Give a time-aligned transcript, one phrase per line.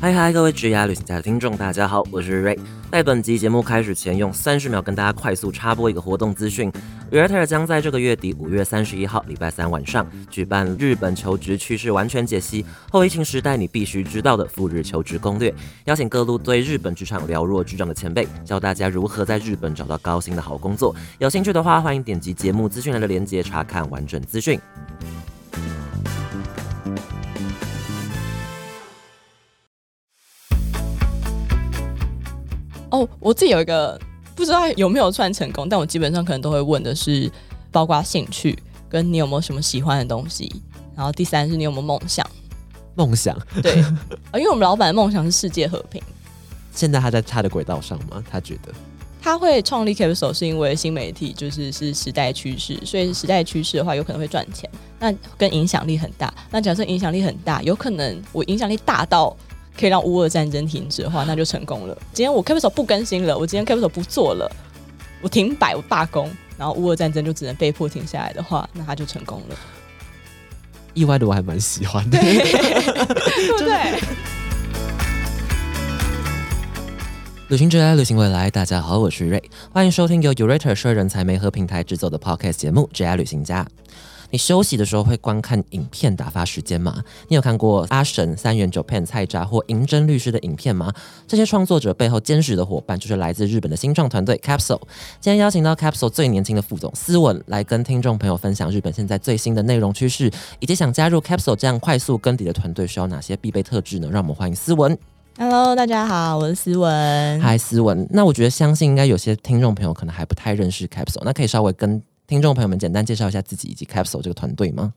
[0.00, 2.56] 嗨嗨，各位职涯旅行家的听众，大家好，我是 Ray。
[2.92, 6.70] 在本集节目开始前，用三十秒跟大家快速插播一个活动资讯
[7.10, 15.52] r e t e r 将在这个月底五月三十一号礼拜三晚上举办日本求职趋势完全解析，后疫情时代你必须知道的赴日求职攻略，
[15.86, 20.94] 邀请各路对日本职场了若指掌的前辈，教大家如何在日本找到高薪的好工作。
[21.18, 24.60] 有兴趣的话，欢迎点击节目资讯栏的链接查看完整资讯。
[32.90, 34.00] 哦，我自己有一个
[34.34, 37.30] 不知道有没有算成功，但我基本上可能都会问的是，
[37.70, 40.50] 包括兴趣跟你有没有什么喜欢的东西，
[40.96, 42.26] 然后第三是你有没有梦想。
[42.94, 43.76] 梦想对，
[44.34, 46.02] 因为我们老板的梦想是世界和平。
[46.72, 48.24] 现在他在他的轨道上吗？
[48.30, 48.72] 他觉得
[49.20, 56.32] 他会创立 Capital 是因为新媒体就是是时代趋势，所以时代趋势的话有可能会赚钱，那跟影响力很大。
[56.50, 59.36] 那假设影响力很大，有可能我影响力大到。
[59.78, 61.96] 可以让乌俄战争停止的话，那就成功了。
[62.12, 64.50] 今天我 Capital 不更新了，我今天 Capital 不做了，
[65.22, 69.56] 我停摆，我罢工，然后乌俄战争就只能被迫停下来的话，那他就成功了。
[70.94, 72.40] 意外的我还蛮喜欢的，对
[73.52, 74.00] 不对？
[77.48, 83.64] 旅行者，旅行未来，大家好，我是瑞，欢迎收听由 Urate 社人才媒合平台制作的 Podcast 节目《J I 旅行家》。
[84.30, 87.02] 你休息的时候会观看影片打发时间吗？
[87.28, 90.92] 你有看过阿神、三元九片菜渣或银针律师的影片吗？
[91.26, 94.80] 这些创作者背后坚实的伙伴就是来自日本的新创团队 Capsule。
[95.20, 104.08] 今天邀请到 Capsule 最年轻的副总思文来跟听众朋友分享日本现在最新的内容趋势，以及想加入 Capsule 这样快速更迭的团队需要哪些必备特质呢？
[104.12, 104.96] 让我们欢迎思文。
[105.38, 107.40] Hello，大家好，我是思文。
[107.40, 108.06] 嗨，思文。
[108.10, 112.02] 那我觉得相信应该有些听众朋友可能还不太认识 Capsule，那可以稍微跟。
[112.28, 114.92] 听众朋友们，简单介绍一下自己以及 Capsule 这个团队吗？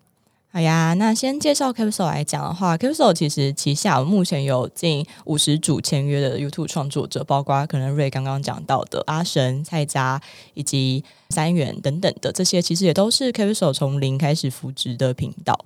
[0.52, 10.22] 好呀，那先介绍 Capsule 来讲的话，Capsule 其实旗下目前有近五十组签约的 YouTube 创作者，包括可能瑞刚刚讲到的阿神、蔡家
[10.56, 15.58] 以及三元等等的这些，其实也都是 Capsule 从零开始扶植的频道。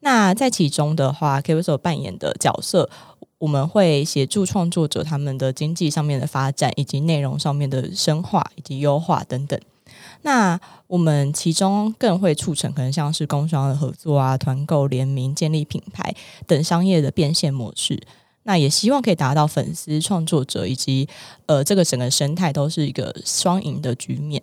[0.00, 2.90] 那在其中的话，Capsule 扮演的角色，
[3.38, 9.60] 我们会协助创作者他们的经济上面的发展，以及内容上面的深化以及优化等等。
[10.22, 16.14] 那我们其中更会促成可能像是工商的合作啊、团购联名、建立品牌
[16.46, 18.00] 等商业的变现模式。
[18.44, 21.08] 那也希望可以达到粉丝、创作者以及
[21.46, 24.42] 呃这个整个生态都是一个双赢的局面。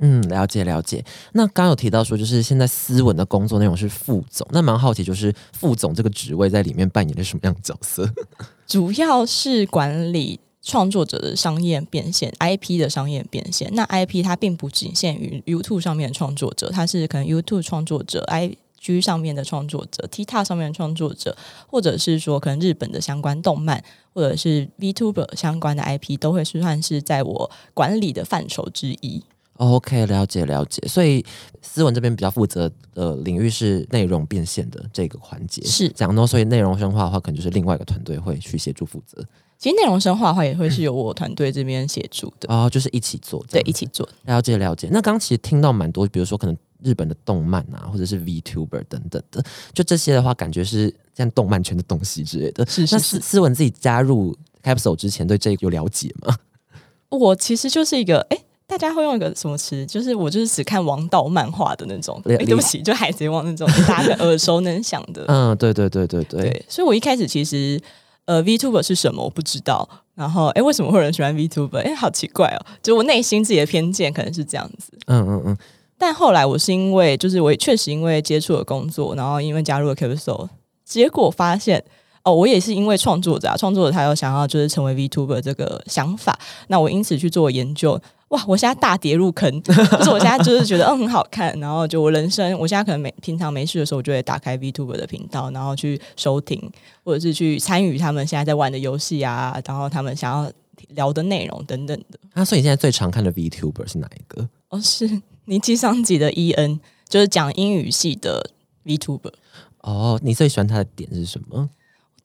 [0.00, 1.04] 嗯，了解了解。
[1.32, 8.08] 那刚有提到说，就是现在思文的工作内容是副总，那蛮好奇，就是副总这个职位在里面扮演的什么样的角色？
[8.66, 10.38] 主要是管理。
[10.68, 13.70] 创作者的商业变现，IP 的商业变现。
[13.72, 21.34] 那 IP 它并不仅限于 YouTube 上面的创作者，它是可能 YouTube 创作者、IG 上面的创作者、TikTok 上面的创作者，
[21.66, 29.24] 或者是说可能日本的相关动漫，或者是 VTuber 相关的 IP，都会是算是在我管理的范畴之一。
[29.54, 30.86] OK，了解了解。
[30.86, 31.24] 所以
[31.62, 36.14] 思文这边比较负责的领域是内容变现的这个环节，是这样。
[36.14, 39.24] 那所以内容深化的话，可能就是另外一个团队会去协助负责。
[39.58, 44.08] 其实内容深化的话，也会是由我团队这边协助的哦，就是一起做，对，一起做。
[44.26, 44.88] 了解了解。
[44.92, 49.42] 那刚其实听到蛮多，比如说可能日本的动漫啊，或者是 VTuber 等等的，
[49.74, 52.64] 就这些的话，感觉是像动漫圈的东西之类的。
[52.66, 53.20] 是是是。
[53.20, 56.36] 思文自己加入 Capsule 之前，对这个有了解吗？
[57.10, 58.38] 我其实就是一个，哎，
[58.68, 59.84] 大家会用一个什么词？
[59.86, 62.22] 就是我就是只看王道漫画的那种。
[62.26, 65.24] 哎，对不起，就海贼王那种大家耳熟能详的。
[65.26, 66.42] 嗯，对对对对对。
[66.42, 67.80] 对，所以我一开始其实。
[68.28, 69.24] 呃，Vtuber 是什么？
[69.24, 69.88] 我不知道。
[70.14, 71.78] 然后，哎，为什么会有人喜欢 Vtuber？
[71.78, 72.60] 哎，好奇怪哦！
[72.82, 74.92] 就我内心自己的偏见可能是这样子。
[75.06, 75.56] 嗯嗯嗯。
[75.96, 80.46] 但后来我是因为，就是我确实因为接触了工作，然后因为加入了 Capsule，
[80.84, 81.82] 结果发现
[82.22, 87.98] 哦，我也是因为创作者，创作者他有想要就是成为 Vtuber 这个想法，那我因此去做研究。
[88.28, 88.44] 哇！
[88.46, 96.60] 我现在大跌入坑，就是我现在就是觉得嗯很好看，然后就我人生，我现在可能没平常没事的时候，我就会打开 VTuber 的频道，然后去收听
[97.02, 100.52] 或者是去参与他们现在在玩的游戏啊，然后他们想要
[100.88, 102.18] 聊的内容等等的。
[102.34, 104.46] 啊，所以你现在最常看的 VTuber 是哪一个？
[104.68, 108.50] 哦，是尼基桑吉的 EN，就是讲英语系的
[108.84, 109.32] VTuber。
[109.80, 111.70] 哦，你最喜欢他的点是什么？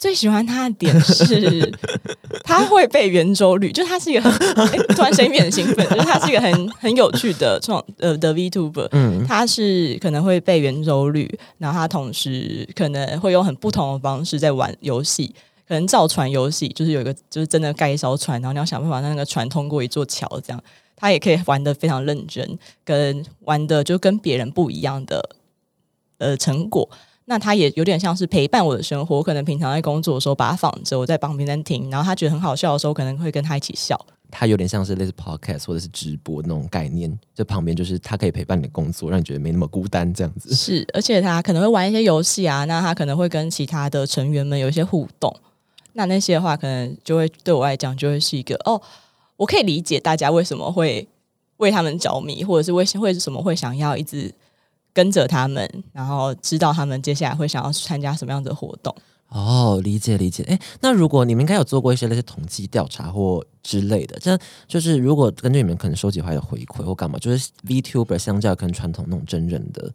[0.03, 1.71] 最喜欢他的点是，
[2.43, 4.33] 他会背圆周率，就他是一个很
[4.93, 15.33] 突然声音变很兴奋，就是他是一个很很有趣的创呃的 VTuber，嗯，他是可能会背圆周率，然后他同时可能会用很不同的方式在玩游戏，
[15.65, 20.61] 可能造船游戏，就是有一个就是真的盖一艘船，然后你要想办法让那个船通过一座桥，这样
[20.97, 25.29] 他也可以玩的非常认真，跟玩的就跟别人不一样的
[26.17, 26.89] 呃成果。
[27.25, 29.17] 那他也有点像是陪伴我的生活。
[29.17, 33.99] 我可能平常在工作的时候把它放着，我在旁边在听，然后他觉得很好笑的时候，可能会跟他一起笑。
[34.29, 40.55] 他有点像是类似 podcast 或者是直播那种概念，就旁边就是他可以陪伴你的工作，让你觉得没那么孤单这样子。
[40.55, 45.31] 是，而且他可能会玩一些游戏啊，那他可能会跟其他的成员们有一些互动。
[45.93, 48.81] 那那些的话，可能就会对我来讲，就会是一个哦，
[49.37, 51.07] 我可以理解大家为什么会
[51.57, 54.33] 为他们着迷，或者是为为什么会想要一直
[54.93, 58.95] 跟着他们，然后知道他们接下来会想要参加什么样的活动。
[59.29, 60.43] 哦，理解理解。
[60.43, 64.37] 哎，那如果你们应该有做过一些那些统计调查或之类的，这
[64.67, 69.91] 就是如果根据你们可能收集回来的回馈或干嘛，就是 VTuber 相较跟传统那种真人的。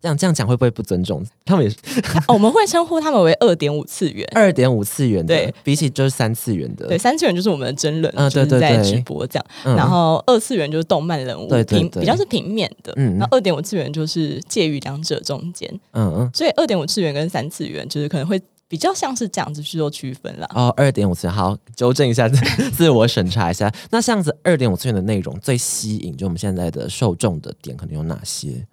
[0.00, 1.24] 这样这样讲会不会不尊重？
[1.44, 1.64] 他们？
[1.64, 1.76] 也是，
[2.26, 20.50] 我们会称呼他们为二点五次元，二点五次元的，比起就是三次元的，对，三次元就是我们的真人，嗯，对对对，直播这样，然后二次元就是动漫人物，平比较是平面的，嗯，然后二点五次元就是介于两者中间，嗯嗯，所以二点五次元跟三次元就是可能会比较像是这样子去做区分了。
[20.52, 22.28] 哦，二点五次元，好，纠正一下，
[22.74, 28.66] 自我审查一下，那这样子二点五次元的内容最吸引，就我们现在的受众的点可能有哪些？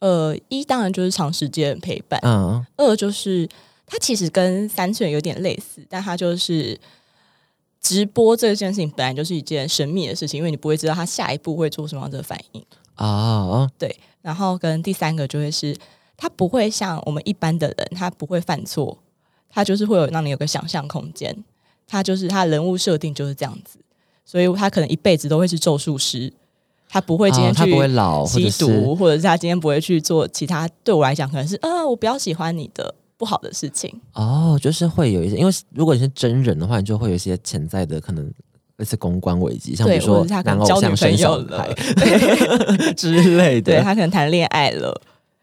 [0.00, 3.48] 呃，一当然就是长时间陪伴，嗯，二就是
[3.86, 6.78] 它其实跟三次元有点类似，但它就是
[7.80, 12.64] 直播这件事情本来就是一件神秘的事情，因为你不会知道他下一步会做什么样的反应
[12.94, 13.70] 啊。
[13.78, 15.76] 对，然后跟第三个就会是，
[16.16, 18.98] 他不会像我们一般的人，他不会犯错，
[19.48, 21.44] 他就是会有让你有个想象空间，
[21.86, 23.78] 他就是他人物设定就是这样子，
[24.24, 26.32] 所以他可能一辈子都会是咒术师。
[26.92, 33.94] 他不会今天去吸毒，或者是他今天不会去做其他对我来讲可能是啊，我比较喜欢你的不好的事情。
[34.12, 38.28] 哦，就是会有一些，因为如果你是真人的话，你就会有一些潜在的可能
[38.78, 41.72] 类似公关危机，像比如说他可能交女朋友了
[42.96, 45.00] 之类的，对他可能谈恋爱了，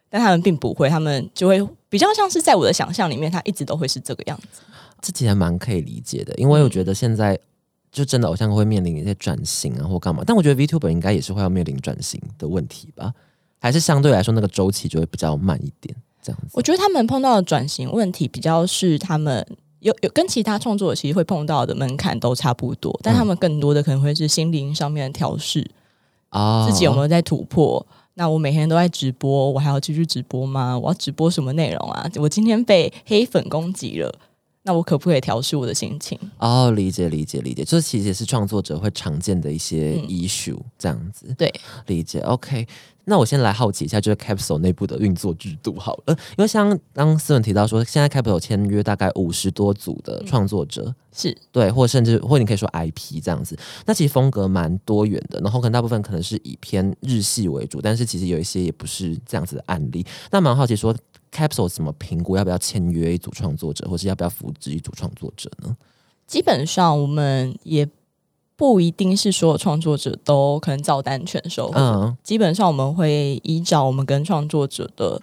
[0.10, 4.62] 但他们并不会，他们就会比较像是在我的想象里面，他一直都会是这个样子。
[5.02, 7.40] 这其实蛮可以理解的，因为我觉得现在。
[7.98, 10.24] 就真的偶像会面临一些转型啊，或干嘛？
[10.26, 13.12] 但我觉得 VTuber 应该也是会要面临转型的问题吧？
[13.60, 15.96] 还是相对来说那个周期就会比较慢一点？
[16.22, 16.50] 这样子？
[16.54, 19.44] 我觉得他们碰到的转型问题比较是他们
[19.80, 25.68] 有有跟其他创作者其实会碰到的门槛都差不多，但他们更多的可能会是心灵上面的调试
[26.30, 27.84] 啊，自己有没有在突破？
[28.14, 30.78] 那我每天都在直播，我还要继续直播吗？
[30.78, 32.10] 我要直播什么内容啊？
[32.16, 34.14] 我今天被黑粉攻击了。
[34.68, 36.20] 那我可不可以调试我的心情？
[36.40, 41.34] 哦，理解理解理解，这其实也是创作者会常见的一些 issue，这样子。
[41.38, 41.50] 对，
[41.86, 42.20] 理解。
[42.20, 42.68] OK，
[43.06, 53.58] 那我先来好奇一下，就是 Capsule 内部的运作制度好了，因为像刚思文提到说，现在 Capsule 签约大概五十多组的创作者，是对，或甚至或你可以说 IP 这样子。
[53.86, 60.06] 那其实风格蛮多元的，然后可能大部分可能是以偏日系为主，但是其实有一些也不是这样子的案例。
[60.30, 60.94] 那蛮好奇说。
[61.32, 65.76] Capsule 怎么评估要不要签约一组创作者，或是要不要扶植一组创作者呢？
[66.26, 67.88] 基本上我们也
[68.56, 71.72] 不一定是所有创作者都可能照单全收。
[71.76, 75.22] 嗯，基本上我们会依照我们跟创作者的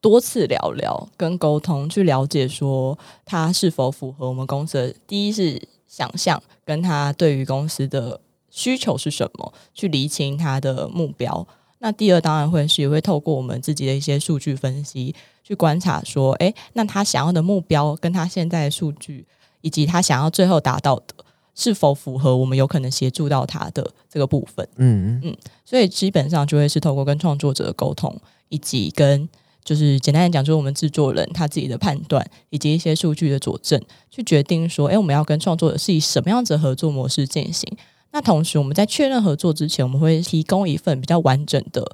[0.00, 8.20] 多次聊聊跟沟通，去了解说他是否符合我们公司的第一是想象，跟他对于公司的
[8.50, 11.46] 需求是什么，去厘清他的目标。
[11.86, 19.24] 那第二当然会是也会透过我们自己的一些数据分析去观察，说，哎，那他想要的目标跟他现在的数据，
[19.60, 21.14] 以及他想要最后达到的，
[21.54, 24.68] 是否符合我们有可能协助到他的这个部分？
[24.78, 29.28] 嗯嗯，所以基本上就会是透过跟创作者的沟通，以及跟
[29.64, 37.72] 就是简单的讲，就是我们制作人他自己的判断，以及一些数据的佐证，去决定说，哎，我们要跟创作者是以什么样子的合作模式进行。
[38.16, 41.86] 那同时，我们在确认合作之前，我们会提供一份比较完整的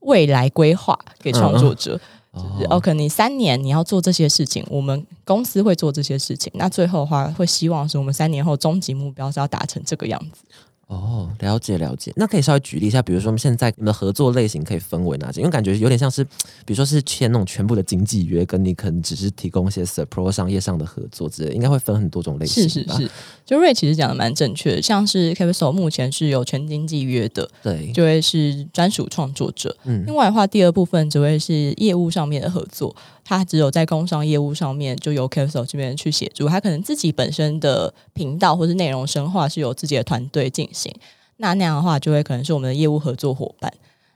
[0.00, 2.00] 未来规划给创作者。
[2.32, 6.50] 就是，OK，你三年你要做这些事情，我们公司会做这些事情。
[6.54, 10.42] 那最后的话，会希望是我们三年后终极目标是要达成这个样子。
[10.88, 15.40] 哦，了解了解，那可以稍微举例一下，比如说我们现在你们的合作类型可以分为哪些？
[15.40, 16.22] 因为感觉有点像是，
[16.64, 22.68] 比如说是签那种全部的经纪约，跟你可能只是提供一些 support 商业上的合作之类，应该会分很多种类型。
[22.68, 23.10] 是是是，
[23.44, 29.76] 就瑞其实讲的蛮正确的，像是 Capital 目前是有全经纪约的，对，就会是专属创作者。
[29.86, 32.94] 嗯，另外的话，第二部分只会是业务上面的合作。
[33.28, 36.48] 他只有在工商业务上面，就由 Capital 这边去协助。
[36.48, 40.94] 他可能自己本身的频道或是内容深化是由自己的团队进行。
[41.38, 43.72] 那那样的话，就会可能是我们的业务合作伙伴。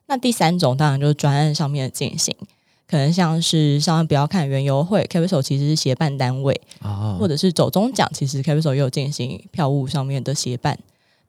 [0.07, 2.33] 那第三种当然就是专案上面的进行，
[2.87, 10.79] 可能像是上面不要看原油会，Capital 其实是协办单位啊，或者是走中奖，其实 Capital 也有进行票务上面的协办。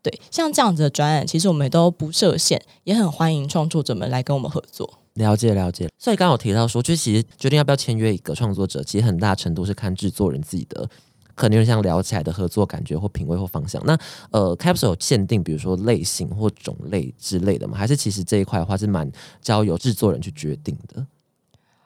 [0.03, 4.99] 对，像这样子的专案，其实我们都不设限，也很欢迎创作者们来跟我们合作。
[5.15, 5.89] 了解了解。
[5.97, 10.89] 所以刚刚有提到说，就其实决定要不要签约一个创作者，其实很大程度是看制作人自己的。
[11.33, 13.81] 可能有点像聊起来的合作感觉或品味或方向。
[13.85, 13.97] 那
[14.31, 17.77] 呃，Capsule 有限定，比如说类型或种类之类的吗？
[17.77, 19.09] 还是其实这一块的话是蛮
[19.41, 21.07] 交由制作人去决定的？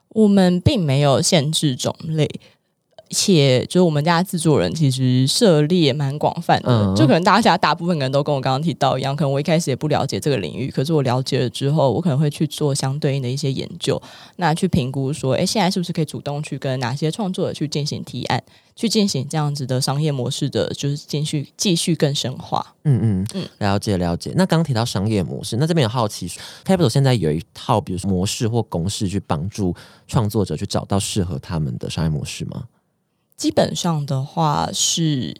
[0.09, 2.27] 我们并没有限制种类。
[3.09, 14.01] 且就是我们家制作人其实涉猎蛮广泛的，就可能大家大部分人都跟我刚刚提到一样，可能我一开始也不了解这个领域，可是我了解了之后，我可能会去做相对应的一些研究，
[14.37, 18.43] 那去评估说，哎，现在是不是可以主动去跟哪些创作者去进行提案，
[18.75, 22.73] 去进行这样子的商业模式的，就是继续继续更深化。
[22.83, 24.33] 嗯嗯嗯，了解了解。
[24.35, 26.27] 那刚提到商业模式，那这边有好奇
[26.65, 29.75] ，Capital 现在有一套比如说模式或公式去帮助
[30.07, 32.63] 创作者去找到适合他们的商业模式吗？
[33.37, 35.35] 基本上的话是，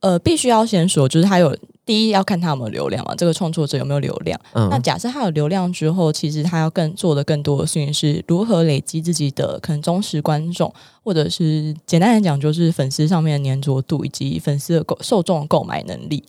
[0.00, 4.40] 呃，必须要先说，就是他有第一要看他有没有流量嘛，这个创作者有没有流量。
[4.52, 16.22] 那假设他有流量之后，其实他要更做的更多的事情是如何累积自己的可能忠实观众，或者是简单来讲就是粉丝上面的粘着度以及粉丝的购受众购买能力。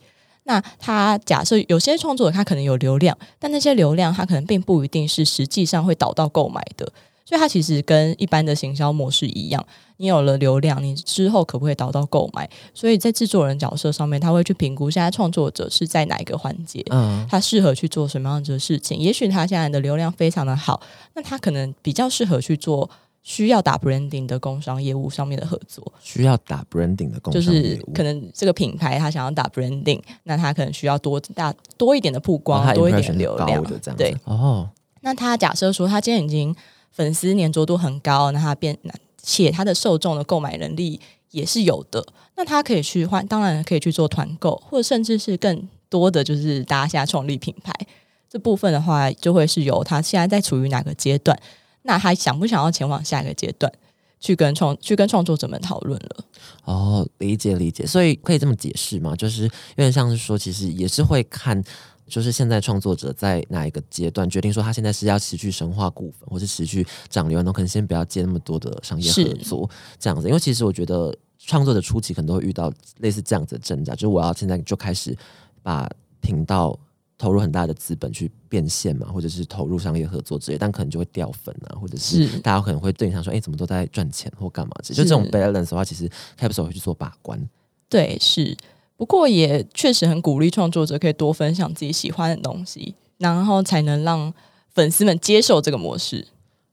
[0.45, 6.91] 那他假设有些创作者他可能有流量，但那些流量他可能并不一定是实际上会导到购买的。
[7.31, 12.49] 所以它其实跟一般的行销模式一样，你有了流量，你之后可不可以导到购买？
[12.73, 18.99] 所以在制作人角色上面，他会去评估现在创作者是在哪一个环节，嗯，他适合去做什么样子的事情。
[18.99, 20.81] 也许他现在的流量非常的好，
[21.15, 22.89] 那他可能比较适合去做
[23.23, 25.93] 需要打 branding 的工商业务上面的合作。
[26.01, 33.97] 需要打 branding 的工商业务，就是可能这个品牌他想要打 branding，那他可能需要多大多一点的曝光，多一点流量的这样。
[33.97, 34.69] 对哦，
[34.99, 36.53] 那他假设说他今天已经。
[36.91, 38.77] 粉丝粘着度很高，那他变，
[39.21, 40.99] 且他的受众的购买能力
[41.31, 42.05] 也是有的，
[42.35, 47.73] 那他可以去换，当然可以去做团购，或者甚至是更多的就是大家现在创立品牌
[48.29, 51.39] 这部分的话，就会是由他现在在处于哪个阶段，
[51.83, 53.71] 那他想不想要前往下一个阶段
[54.19, 56.25] 去跟创 去跟创作者们讨论了。
[56.65, 59.15] 哦，理解理解，所以可以这么解释吗？
[59.15, 61.63] 就是有点像是说，其实也是会看。
[62.11, 70.27] 就是现在创作者在哪一个阶段决定说他现在是要持续深化股份，或是持续涨流，那可能先不要接那么多的商业合作这样子。
[70.27, 75.17] 因为其实我觉得创作的初期可能都会遇到类似这样子的挣扎，就是我要现在就开始
[75.63, 75.89] 把
[76.19, 76.77] 频道
[77.17, 84.73] 投入很大的资本去变现嘛，或者是投入商业合作之类，但可能就会掉粉啊，或者是大家可能会对你想说，哎，怎么都在赚钱或干嘛？
[84.83, 87.39] 就这种 balance 的话，其实 Capital 会去做把关。
[87.87, 88.57] 对，是。
[89.01, 94.31] 不过也确实很鼓励创作者可以多分享自己喜欢的东西，然后才能让
[94.75, 96.27] 粉丝们接受这个模式。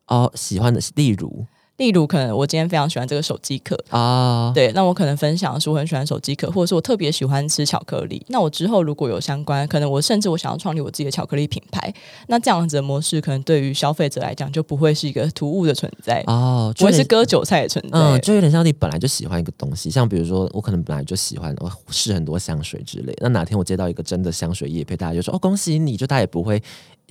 [0.09, 1.47] 哦，喜欢的是例如。
[1.79, 8.21] 例如，可能我今天非常喜欢这个手机壳啊，对，那我可能分享的是我很喜欢手机壳，或者是我特别喜欢吃巧克力。
[8.29, 11.95] 那我之后如果有相关，可能我甚至我想要创立我自己的巧克力品牌，
[12.27, 17.97] 那这样子的模式可能对于消费者来讲就不会是一个突兀的存在哦，不会是割韭菜的存在。
[17.97, 26.61] 嗯，就有点像你本来就喜欢一个东西，像比如说我可能本来就喜欢我试很多香水之类，那哪天我接到一个真的香水业配，大家就说哦恭喜你，就大家也不会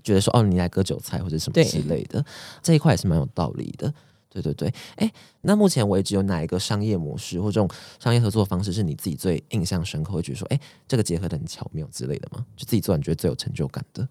[0.03, 2.21] 觉得说哦你来割韭菜或者什么之类的，
[2.61, 3.93] 这一块也是蛮有道理的。
[4.41, 12.45] 对对对，哎，那目前为止有哪一个商业模式或这种商业合作方式是你自己最印象深刻，会觉得说，哎，这个结合的很巧妙之类的吗？
[12.55, 14.07] 就自己做，你觉得最有成就感的？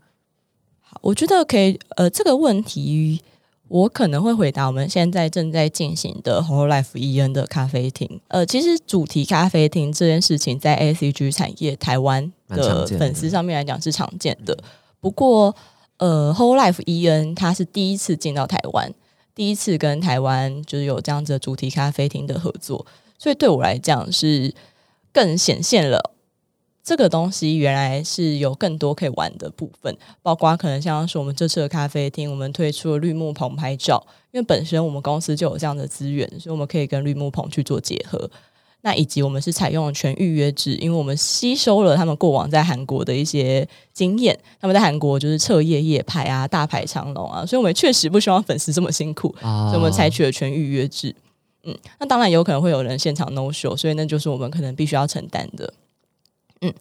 [0.81, 1.79] 好，我觉得可以。
[1.97, 3.21] 呃，这个问题
[3.69, 4.67] 我可能会回答。
[4.67, 8.21] 我们现在正在进行的 Whole Life E N 的咖啡厅。
[8.29, 14.57] 呃，其实主题咖啡厅这件事情在 A C G 产业台湾的粉丝上面来讲是常见的。
[15.01, 15.55] 不过，
[15.97, 18.95] 呃，Whole Life E N 它是第一次进到台湾。
[19.37, 22.85] 第一次跟台湾就是有这样子的主题咖啡厅的合作，
[23.19, 24.55] 所以对我来讲是
[25.13, 26.13] 更显现了
[26.83, 38.31] 这个东西原来是有更多可以玩的部分，包括可能像是我们这次的咖啡厅，我们推出了绿幕棚拍照，因为本身我们公司就有这样的资源，所以我们可以跟绿幕棚去做结合。
[38.87, 51.13] 那以及我们是采用了全预约制，因为我们吸收了他们过往在韩国的一些经验，他们在韩国就是彻夜夜排啊，大排长龙啊，所以我们确实不希望粉丝这么辛苦，所以我们采取了全预约制。
[51.65, 55.75] 嗯，那当然有可能会有人现场 no show，所以那就是我们可能必须要承担的。
[56.61, 56.73] 嗯，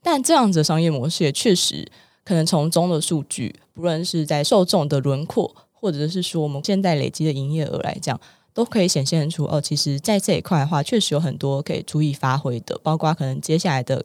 [0.00, 1.84] 但这样子的商业模式也确实
[2.24, 8.20] 可能从中的数据，不论是在受众的轮廓，或者是说我们现在累积的营业额来讲。
[8.58, 14.04] 都可以显现出哦，其实，在这一块的话，确实有很多可以足以发挥的，包括可能接下来的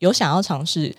[0.00, 0.94] 有想要尝试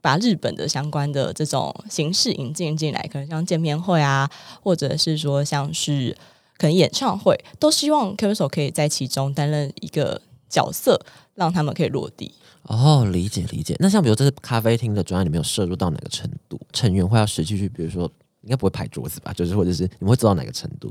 [0.00, 4.26] 把日本的相关的这种形式引进进来，可能像见面会啊，
[4.62, 6.16] 或者是说像是
[6.56, 10.98] 可能演唱会，都希望 K 歌手可以在其中担任一个角色，
[11.34, 12.32] 让他们可以落地。
[12.62, 13.76] 哦，理解理解。
[13.80, 16.58] 那像比如这是咖啡厅的专案里面有摄入到哪个程度？
[16.72, 18.10] 成员会要实际去，比如说。
[18.42, 19.34] 应该不会拍桌子吧？
[19.34, 20.90] 就是或者是你们会做到哪个程度？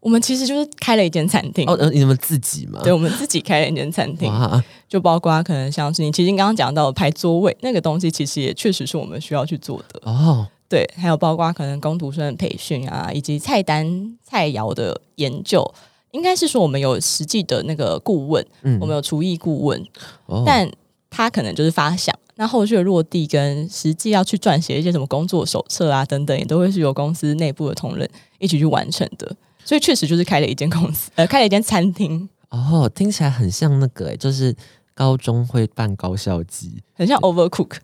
[0.00, 1.68] 我们其实就是开了一间餐厅。
[1.68, 2.80] 哦，呃，你们自己吗？
[2.84, 10.00] 对，我们自己开了一间餐厅，哇，就包括可能像是你其实你刚刚讲到的排座位那个东西，其实也确实是我们需要去做的。
[10.04, 15.68] 哦，对，还有包括可能工读生的培训啊，以及菜单菜肴的研究，
[16.12, 18.78] 应该是说我们有实际的那个顾问，嗯。
[18.80, 19.84] 我们有厨艺顾问，
[20.26, 20.44] 哦。
[20.46, 20.70] 但
[21.10, 29.34] 他可能就是发想，那后续的落地跟实际要去撰写一些什么工作手册啊等等，也都会是由公司内部的同仁一起去完成的。
[29.68, 34.56] 所以确实就是开了一间公司，呃，开了一间餐厅，哦，听起来很像那个、欸，就是
[34.94, 37.76] 高中会办高校季，很像 Overcook。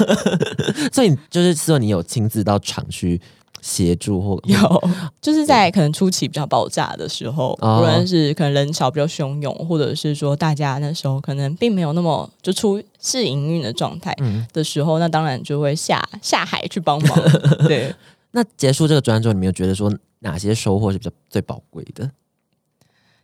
[0.92, 3.18] 所以就是说你有亲自到厂区
[3.62, 4.90] 协助或有，
[5.22, 7.78] 就是在可能初期比较爆炸的时候，哦。
[7.78, 14.46] 无论是可能人潮比较汹涌，或者是说大家那时候可能并没有那么就出试营运的状态嗯。
[14.52, 17.18] 的时候，那当然就会下下海去帮忙。
[17.66, 17.90] 对，
[18.36, 22.10] 那结束这个专案之后，你们有觉得说哪些收获是比较最宝贵的？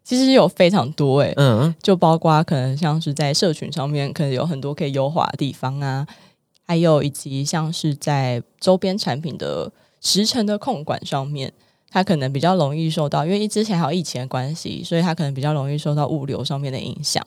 [0.04, 6.06] 其实有非常多诶、嗯，就包括可能像是在社群上面，可能有很多可以优化的地方啊，
[6.64, 11.52] 还有以及像是在周边产品的时程的控管上面，
[11.90, 17.26] 它可能比较容易受到，因为之前还有疫情的关系，所以它可能比较容易受到物流上面的影响，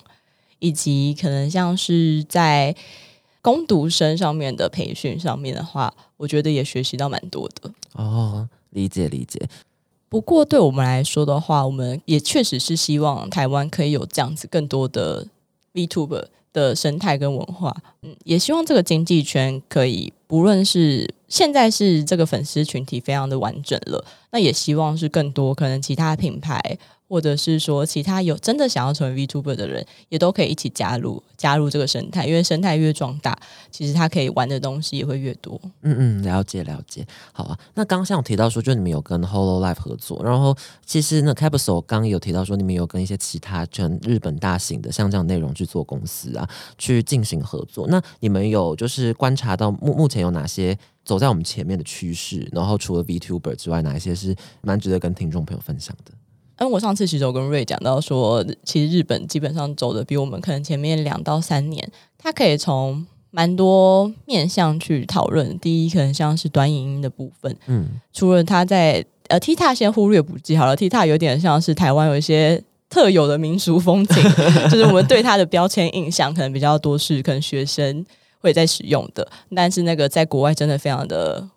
[0.60, 2.74] 以及可能像是在
[3.44, 7.70] 攻读生上面的培训上面的话，我觉得也学习到蛮多的。
[7.92, 9.40] 哦，理解理解，
[10.08, 15.28] 不过对我们来说的话，我们也确实是希望台湾可以有这样子更多的
[15.74, 26.80] VTuber 的生态跟文化，嗯，也希望这个经济圈可以，不论是现在是这个粉丝群体非常的完整了，那也希望是更多可能其他品牌。
[27.08, 33.38] 或者是说，其他有真的想要成为 VTuber 的人，也都可以一起加入加入这个生态，因为生态越壮大，
[33.70, 35.60] 其实他可以玩的东西也会越多。
[35.82, 37.06] 嗯嗯，了解了解。
[37.32, 40.56] 好啊，那刚像有提到说，就你们有跟 Holo Life 合作，然后
[40.86, 47.86] 其实那 Capsule 刚刚有提到说，你们有跟一些其他全日本大型的像这样内容制作公司啊，去进行合作。
[47.88, 52.50] 那你们有就是观察到目目前有哪些走在我们前面的趋势？
[52.52, 56.12] 然后除了 VTuber 之外，哪一些是蛮值得跟听众朋友分享的？
[56.60, 65.58] 因为我上次其实有跟瑞讲到说，其实日本基本上走的比我们可能前面两到三年，它可以从蛮多面向去讨论。
[65.60, 74.24] 第一，可能像是短影音的部分，嗯，除了它在呃 T 塔先忽略不计好了，T 塔有点像是台湾有一些特有的民俗风情，
[74.70, 78.06] 就是我们对它的标签印象可能比较多是可能学生
[78.40, 81.50] 会在使用的，但是那个在国外真的非常的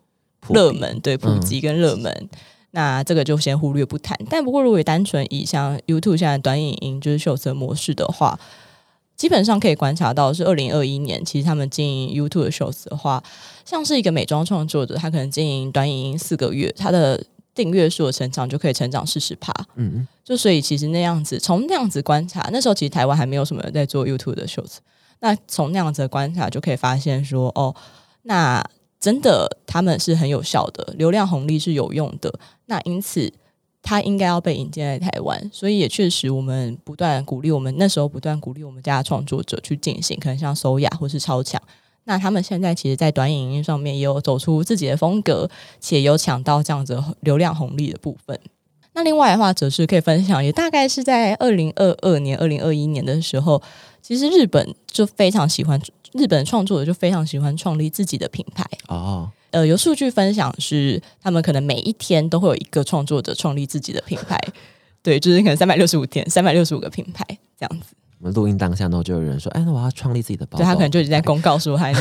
[0.49, 2.29] 热门，对普及跟热门。
[2.77, 4.15] 那这个就先忽略不谈。
[4.29, 8.39] 但不过，如果单纯以像 YouTube 现在短影音就是秀色模式的话，
[9.17, 13.23] 基本上可以观察到是二零二一年，其实他们经营 YouTube 的 Shows 的话，
[13.65, 19.51] 像是一个美妆创作者，他可能经营短影音四个月，他的订阅数的成长就可以成长四十趴。
[19.77, 24.77] 嗯就所以其实那样子，从那样子观察，那时候其实台湾还没有什么人在做 YouTube 的 Shows，
[25.21, 27.75] 那从那样子的观察就可以发现说，哦，
[28.25, 28.63] 那
[29.07, 33.33] 真的他们是很有效的，流量红利是有用的，那因此
[33.81, 41.63] 它应该要被引进来台湾，所以也确实我们不断鼓励我们那时候不断鼓励我们家的创作者去进行，可能像搜雅或是超强。
[42.03, 48.41] 那他们现在其实，在短影音上面也有走出自己的风格，且有抢到这样子流量红利的部分。
[48.97, 53.63] 那另外的话，则是可以分享，也大概是在二零二二年、二零二一年的时候，
[54.01, 55.79] 其实日本就非常喜欢
[56.15, 58.65] 日本创作者就非常喜欢创立自己的品牌。
[58.89, 64.41] 哦，呃，有数据分享是，他们可能每一天都会有一个创作者创立自己的品牌，
[65.05, 67.23] 对，就是可能三百六十五天，三百六十五个品牌
[67.61, 67.95] 这样子。
[68.19, 70.59] 我们录音当下呢，就有人说，哎，那我要创立自己的包包。
[70.59, 71.93] 对他可能就已经在公告说，还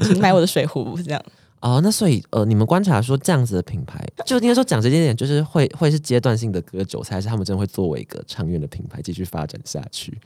[0.00, 1.24] 请买我的水壶这样。
[1.64, 10.18] 哦，那所以呃，你们观察说这样子的品牌，就应该说讲直接点，就是会会是阶段性的割韭菜，还是他们真的会作为一个长远的品牌继续发展下去？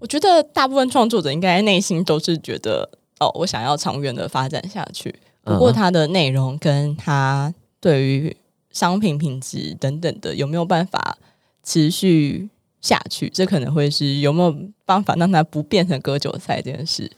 [0.00, 5.14] 我觉得大部分创作者应该内心都是觉得，哦，我想要长远的发展下去。
[5.44, 8.36] 不过嗯它的内容跟它对于
[8.72, 11.18] 商品品质等等的有没有办法
[11.62, 12.48] 持续
[12.80, 14.52] 下去，这可能会是有没有
[14.84, 17.08] 办法让它不变成割韭菜这件事。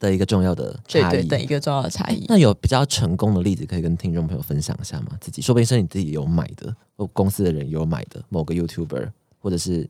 [0.00, 1.10] 的一个重要的差异。
[1.12, 2.24] 对对对，一个重要的差异。
[2.26, 5.16] 那有比较成功的例子可以跟听众朋友分享一下吗？
[5.20, 9.88] 自己说不定是你自己有买的，或公司的人有买的某个 YouTuber 或者是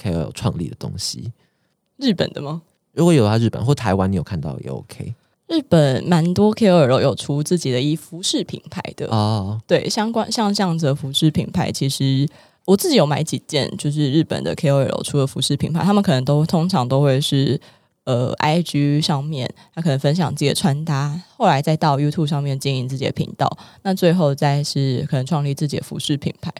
[0.00, 1.32] KOL 创立的东西。
[1.96, 2.62] 日本的吗？
[2.92, 5.14] 如果有啊日本或台湾，你有看到也 OK
[5.48, 9.58] 日本蛮多 KOL 有出自己的衣服饰品牌的，哦。
[9.66, 12.28] 对，相关像这样子的服饰品牌，其实
[12.66, 17.58] 我自己有买几件，就是日本的 KOL 出的服饰品牌，他们可能都通常都会是
[18.08, 23.46] 呃，IG 上面，他可能分享自己的穿搭，后来再到 YouTube 上面经营自己的频道，
[23.82, 26.50] 那最后再是可能创立自己的服饰品牌，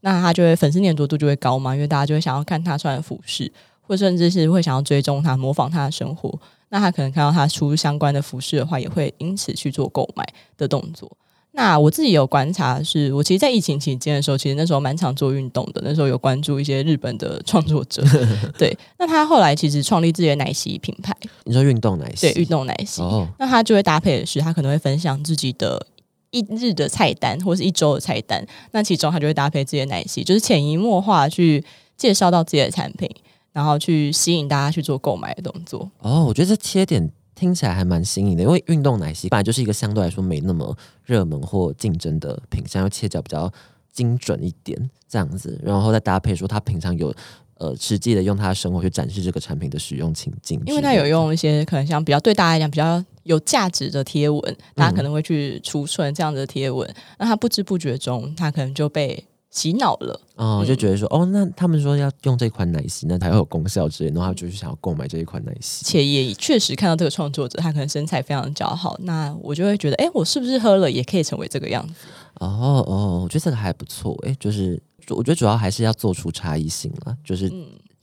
[0.00, 10.22] 那他就会粉丝粘着度就会高嘛，因为大家就会想要看他穿的服饰，或甚至是会想要追踪他、模仿他的生活，那他可能看到他出相关的服饰的话，也会因此去做购买
[10.58, 11.10] 的动作。
[11.52, 15.80] 那我自己有观察，是我其实，在疫情期间的时候，其实那时候蛮常做运动的。
[15.84, 18.04] 那时候有关注一些日本的创作者，
[18.56, 18.76] 对。
[18.96, 21.12] 那他后来其实创立自己的奶昔品牌，
[21.44, 22.32] 你说运动奶昔？
[22.32, 23.02] 对，运动奶昔。
[23.02, 25.84] 哦那他就会搭配的是，他可能会分享自己的
[26.30, 28.46] 一日的菜单，或是一周的菜单。
[28.70, 31.64] 那其中他就会搭配自己的奶昔，就是潜移默化去
[31.96, 33.10] 介绍到自己的产品，
[33.52, 35.90] 然后去吸引大家去做购买的动作。
[36.02, 37.10] 哦，我觉得这切点。
[37.38, 43.48] 听起来还蛮新颖的，因为运动奶昔本来就是一个相对来说没那么热门或竞争的品相，要切角比较
[43.92, 47.14] 精准一点这样子，然后再搭配说他平常有
[47.58, 59.24] 呃实际的用他的生活去展示这个产品的使用情境，因为他有用一些可能像比较对大家来讲比较有价值的贴文，大家可能会去储存这样的贴文，那他不知不觉中他可能就被。
[59.50, 65.84] 洗脑了哦，我就觉得说，哦，那他们说要用这款奶昔，那才会有功效之类，然后就是想要购买这一款奶昔。
[65.84, 71.94] 且也确实看到这个创作者，他可能身材非常姣好，那我就会觉得，哎，我是不是喝了也可以成为这个样子？
[72.34, 77.50] 哦哦，我觉得这个还不错，哎，就是我觉得主要还是要做出差异性了，就是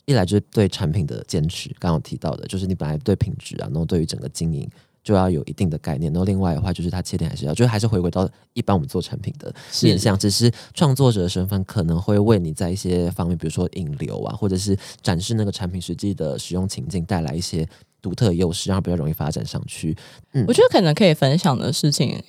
[0.06, 4.68] 一来就是对产品的坚持，刚刚提到的，就是你本来对品质啊，然后对于整个经营。
[5.06, 17.70] 就要有一定的概念，然后另外的话就是它切点还是要，就是还是回归到一般我们做产品的面向，只是创作者的身份可能会为你在一些方面，比如说引流啊，或者是展示那个产品实际的使用情境，带来一些
[18.02, 19.96] 独特优势，然后比较容易发展上去。
[20.34, 22.20] 嗯，我觉得可能可以分享的事情，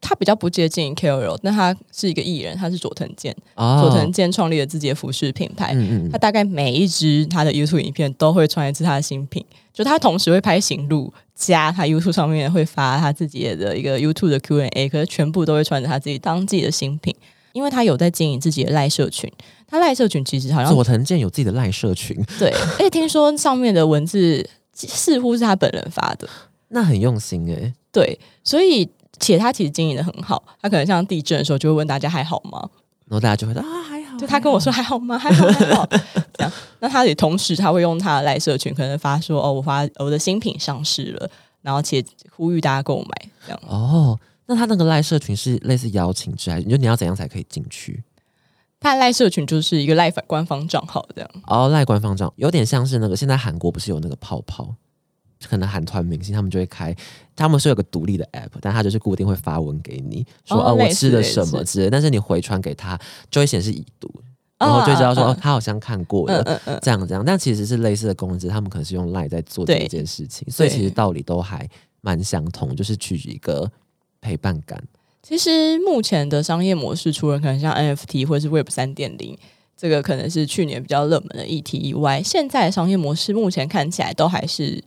[0.00, 11.12] 他比较不接近 KOL，但他是一个艺人，他是佐藤健，佐藤健创立了自己的服饰品牌，嗯嗯他大概每一支他的 YouTube 影片都会穿一次他的新品，就他同时会拍行路。
[11.40, 17.16] 加他 YouTube 上面会发他自己的一个 YouTube 的 Q&A，可是全部都会穿着他自己当季的新品，
[17.52, 19.32] 因为他有在经营自己的赖社群。
[19.66, 26.28] 他赖社群其实好像佐藤健有自己的赖社群，对，而且听说上面的文字似乎是他本人发的，
[26.68, 27.72] 那很用心哎。
[27.90, 32.68] 对，所以且他其实经营的很好，他可能像地震的时候就会问大家还好吗？
[33.06, 35.18] 然后大家就会说啊还好，就他跟我说还好吗？
[35.18, 35.86] 还好还好。
[36.34, 41.30] 这样，那他也同时他会用他的赖社群，可能发说哦，我发我的新品上市了，
[41.62, 42.04] 然后且
[42.36, 43.60] 呼吁大家购买这样。
[43.66, 48.02] 哦，那他那个赖社群是类似邀请制，还是你说你要怎样才可以进去？
[48.78, 51.30] 他赖社群就是一个赖官方账号这样。
[51.46, 54.74] 哦，赖官方账有点像是那个现在韩国不是有那个泡泡？
[55.48, 56.94] 可能韩团明星他们就会开，
[57.34, 62.98] 他们是有个独立的 app，但他就是固定会发文给你说哦我吃了什么之类，但是你回传给他
[63.30, 64.12] 就会显示已读，
[64.58, 66.44] 然后就知道说哦他好像看过了
[66.82, 71.68] 这样这样，但其实是类似的功能，只是他们可能是用 line 在做这一件事情，所以其实道理都还
[72.00, 73.70] 蛮相同，就是取一个
[74.20, 74.82] 陪伴感。
[75.22, 79.38] 其实目前的商业模式，除了可能像 NFT 或者是 Web 三点零。
[79.76, 84.84] 这个可能是去年比较热门的议题以外，现在的商业模式目前看起来都还是。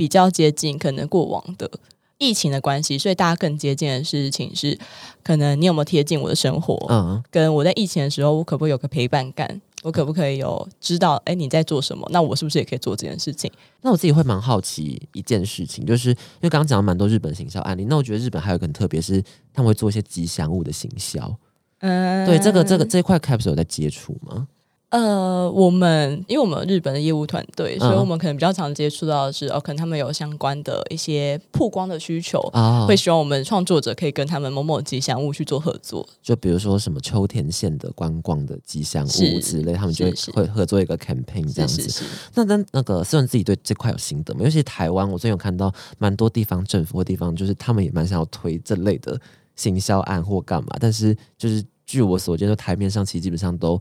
[0.00, 1.70] 比较接近可能过往的
[2.16, 4.78] 疫情的关系，所以大家更接近的事情是，
[5.22, 6.74] 可能你有没有贴近我的生活？
[6.88, 9.60] 嗯，跟我在疫情的时候，我可不可以有个陪伴感？
[9.82, 11.20] 我可不可以有知道？
[11.26, 12.08] 哎，你在做什么？
[12.10, 13.52] 那我是不是也可以做这件事情？
[13.82, 21.36] 那我自己会蛮好奇一件事情，就是因为刚刚讲了蛮多日本行销案例，那我觉得日本还有一个很特别，是他们会做一些吉祥物的行销。
[21.80, 24.48] 嗯，对，这个这个这块 Caps 有在接触吗？
[24.90, 32.40] 呃，我们因为我们日本的业务团队，所以我们可能比较常接触到的是，哦，可能他们有相关的一些曝光的需求，
[32.88, 36.04] 会希望我们创作者可以跟他们某某吉祥物去做合作。
[36.20, 42.04] 就比如说什么秋田县的观光的吉祥物之类，他们就会合作一个 campaign 这样子。
[42.34, 44.40] 那那那个思文自己对这块有心得吗？
[44.42, 49.16] 尤其台湾，我最近有看到蛮多地方政府或地方，就是他们也蛮想要推这类的
[49.54, 53.80] 行销案或干嘛，但是就是据我所见，就台面上其实基本上都。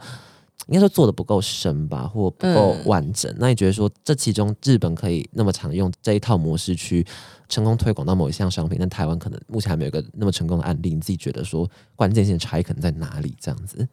[0.67, 3.33] 应该说做的不够深吧，或不够完整。
[3.39, 7.05] 那你觉得说这其中日本可以那么常用这一套模式去
[7.47, 10.93] 成功推广到某一项商品，但台湾可能目前还没有一个那么成功的案例。
[10.93, 13.35] 你自己觉得说关键性的差异可能在哪里？
[13.39, 13.87] 这样子，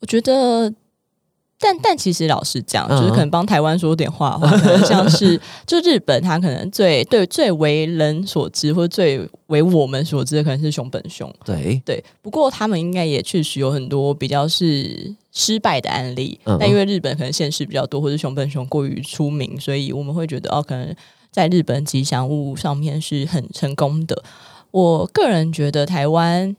[0.00, 0.74] 我觉得。
[1.58, 11.32] 但但其实老实讲，就是可能帮台湾说点话的话，可能像是 就日本，他可能最对最为人所知，或者最为我们所知的，可能是熊本熊。
[11.44, 16.38] 对对，不过他们应该也确实有很多比较是失败的案例。
[16.58, 20.94] 但因为日本可能现实比较多，或者熊本熊过于出名，所以我们会觉得哦，可能
[21.30, 24.22] 在日本吉祥物上面是很成功的。
[24.70, 26.54] 我个人觉得台湾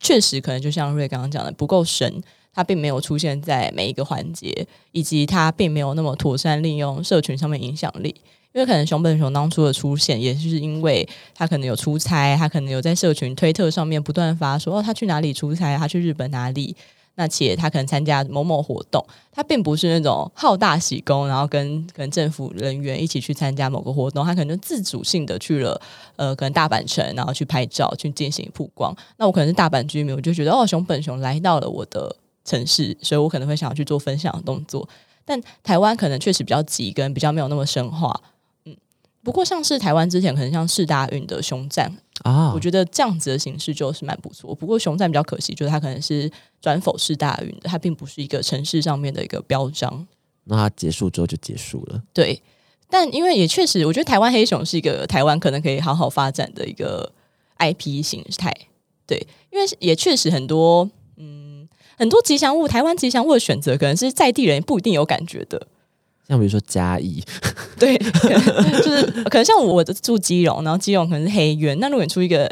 [0.00, 2.22] 确实可能就像瑞刚刚讲的不够深。
[2.54, 8.14] 它并没有出现在每一个环节，以及它并没有那么妥善利用社群上面影响力。
[8.52, 16.76] 因为可能熊本熊当初的出现，也是因为他可能有出差，他可能有在社群推特上面不断发说哦，他去哪里出差，他去日本哪里。
[17.14, 25.78] 那且他可能参加某某活动，他并不是那种好大喜功，然后跟跟政府人员一起去参加某个活动，他可能就自主性的去了，
[26.16, 28.96] 呃，可能大阪城，然后去拍照去进行曝光。
[29.18, 34.88] 那我可能是大阪居民，我就觉得哦，熊本熊来到了我的城市，所以我可能会想要去做分享的动作。
[35.24, 38.20] 但台湾可能确实比较急，跟比较没有那么深化。
[38.64, 38.76] 嗯，
[39.22, 41.92] 不过像是台湾之前可能像市大运的熊站。
[42.24, 44.54] 啊，我觉得这样子的形式就是蛮不错。
[44.54, 50.06] 不过熊站比较可惜，就是它可能是转否市大运的，它并不是一个城市上面的一个标章。
[50.44, 52.00] 那它结束之后就结束了。
[52.12, 52.40] 对，
[52.88, 57.12] 但因为也确实，我觉得台湾黑熊是一个台湾可能可以好好发展的一个
[57.58, 58.54] IP 形态。
[59.04, 60.90] 对，因为也确实很多，嗯，
[61.96, 65.66] 很多吉祥物，台湾吉祥物的选择可能是在地人不一定有感觉的。
[66.28, 67.22] 像比如说嘉义，
[67.78, 67.98] 对，
[68.82, 72.48] 就是可能像我的住基隆，然后基隆可能是黑渊，那如果你出一个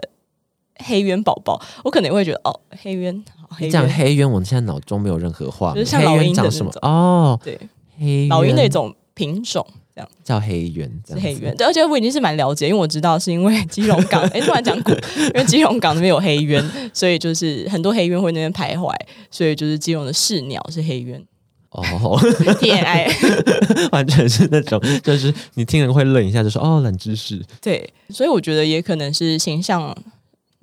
[0.85, 3.25] 黑渊宝宝，我可能会觉得哦，黑渊，
[3.61, 7.59] 你讲黑渊，我现在脑中没有任何画面，就是像老鹰长什么哦，对，
[7.99, 9.67] 黑老鹰那种品种，
[10.25, 18.95] 这样叫黑渊，是黑渊，对，而且我已经是蛮了解，因为我知道是因为基隆港， 哎，突然讲古，因为基隆港那边有黑渊，所以就是很多黑渊会那边徘徊，
[19.31, 21.23] 所以就是基隆的市鸟是黑渊。
[21.71, 22.19] 哦，
[22.59, 23.09] T I，
[23.93, 27.41] 完全是那种，就是你听人会愣一下，就说哦，冷知识。
[27.63, 29.97] 对，所以我觉得也可能是形象，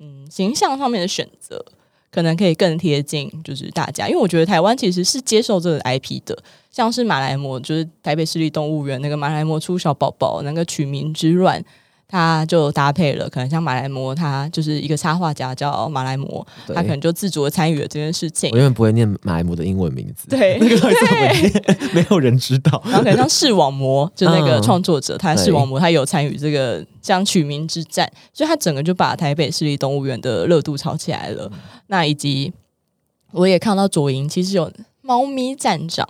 [0.00, 1.64] 嗯，形象上面的选择，
[2.10, 6.36] 可能可以更贴近就是大家，因为我觉得台湾其实是接受这个 I P 的，
[6.70, 11.64] 像是马来貘，就是台北市立动物园那个马来貘出小宝宝那个取名之乱。
[12.10, 18.48] 他就搭配了，可能像马来貘，他就是一个插画家叫马来貘，他可能就自主的参与了这件事情。
[18.50, 22.82] 我永远不会念马来貘的英文名字，对，那个怎么 没有人知道。
[22.86, 31.52] 然后可能像视网膜，就那个创作者，他视网膜，他有参与这个这样取名之战，所以他整个就把台北市立动物园的热度炒起来了。
[31.88, 32.50] 那以及
[33.32, 36.08] 我也看到左营其实有猫咪站长。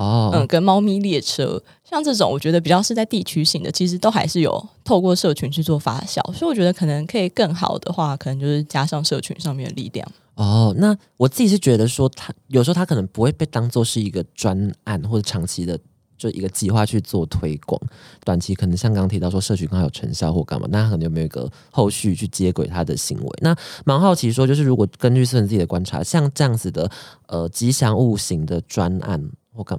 [0.00, 10.10] 哦，嗯，跟猫咪列车，像这种，我觉得比较是在地区性的，其实都还是有透过社群去做发酵，所以我觉得可能可以更好的话，可能就是加上社群上面的力量。
[10.36, 15.78] 哦，那我自己是觉得说，他有时候他可能不会被当做是一个专案或者长期的
[16.16, 17.78] 就一个计划去做推广，
[18.24, 23.38] 短期可能像刚刚提到说社群刚好有成效或干嘛，那可能有没有一个后续去接轨他的行为？
[23.42, 26.90] 那蛮好奇说，就是如果根据私人自己的观察，像这样子的
[27.26, 29.30] 呃吉祥物型的专案。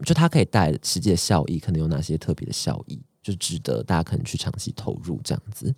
[0.03, 5.73] 就它可以带来实际的效益，可能有哪些特别的效益，就值得大家可能去长期投入这样子。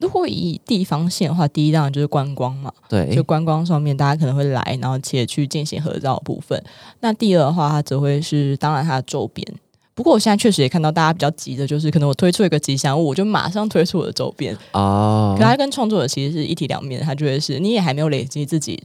[0.00, 6.60] 如果以地方线的话，第一当然就是观光嘛，对，就观光上面大家可能会来，然后且去进行合照部分。
[7.00, 9.46] 那第二的话，它则会是当然它的周边。
[9.94, 15.36] 不过我现在确实也看到大家比较急的，就是可能我推出一个吉祥物，我就马上推出我的周边哦。
[15.38, 18.82] 可它跟创作者其实是一体两面，它就会是你也还没有累积自己。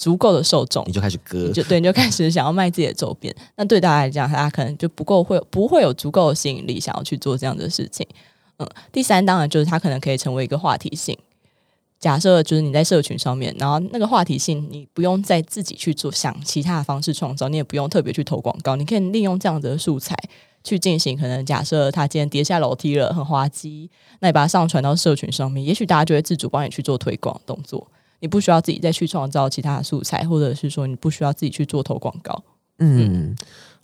[0.00, 3.34] 足够的受众，你就开始割，就对，你就开始想要卖自己的周边。
[3.56, 8.06] 那对大家来讲，大家可能就不够会不会有足够的吸引力，想要去做这样的事情。
[8.58, 11.14] 嗯，第三当然就是它可能可以成为一个话题性。
[11.98, 20.16] 假设就是你在社群上面，然后那个话题性，你不用再自己去做想其他的方式创造，你也不用特别去投广告，你可以利用这样的素材
[20.64, 21.14] 去进行。
[21.14, 27.86] 可能假设他今天跌下楼梯了，很滑稽，那你把它上传到社群上面，也许大家就会自主帮你去做推广动作。
[28.20, 32.42] 你不需要自己再去创造其他的素材，或者是说你不需要自己去做投广告。
[32.78, 33.34] 嗯，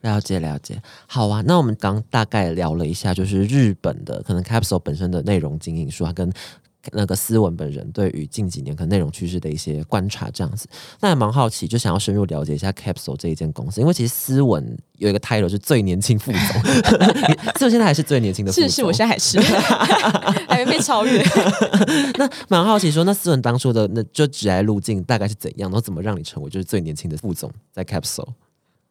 [0.03, 0.81] 了解了解。
[1.07, 6.33] 好啊，那我们刚大概聊了一下，就是日本的可能 Capsule 本身的内容经营术，它跟。
[6.93, 10.67] 那个斯文本人对于近几年可能内容趋势的一些观察，这样子，
[11.01, 16.41] 那也蛮好奇，就想要深入了解一下 Capsule 这一间公司，因为其实斯文有一个 title 是最年轻副总，
[17.59, 19.41] 思文现在还是最年轻的副总，是是，我现在还是
[20.49, 21.23] 还没被超越。
[22.17, 28.29] 那蛮好奇，说那斯文当初的那就职来路径大概是怎样，然后怎么让你成为就是最年轻的副总在 Capsule？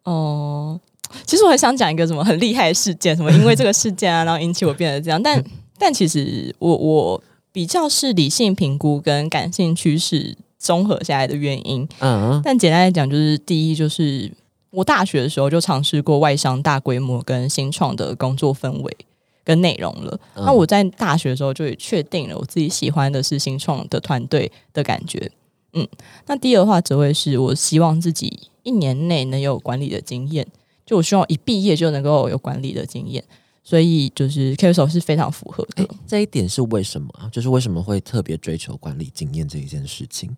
[0.04, 0.80] 哦，
[1.26, 5.44] 其实我很想讲一个什么很厉害的事件，什么因为这个事件啊，然后引起我变得这样，但
[5.78, 7.24] 但其实我我。
[7.56, 11.88] 比较是理性评估跟感性趋势综合下来的原因。
[12.00, 14.30] 嗯，但简单来讲，就是第一，就是
[14.72, 18.98] 我大学的时候就尝试过外商大规模跟新创的工作氛围
[19.46, 20.20] 跟内容了。
[20.36, 25.32] 那我在大学的时候就也确定了，我自己喜欢的是新创的团队的感觉。
[25.72, 25.88] 嗯，
[26.26, 30.46] 那第二的话，则会是我希望自己一年内能有管理的经验，
[30.86, 33.24] 就我希望一毕业就能够有管理的经验。
[33.68, 37.28] 所以就是 k a s o 是非常符合的，这一点是为什么啊？
[37.32, 40.38] 就是为什么会特别追求管理经验这一件事情？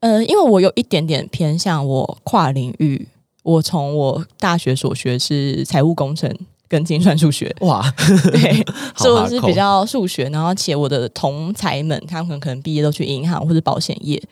[0.00, 3.08] 呃，因为我有一点点偏向我跨领域，
[3.42, 6.30] 我从我大学所学是财务工程
[6.68, 7.82] 跟精算数学，哇，
[8.30, 8.62] 对，
[8.94, 14.22] 好所以我是比较数学，然后且我的同才们他们可能毕业都去银行或者保险业，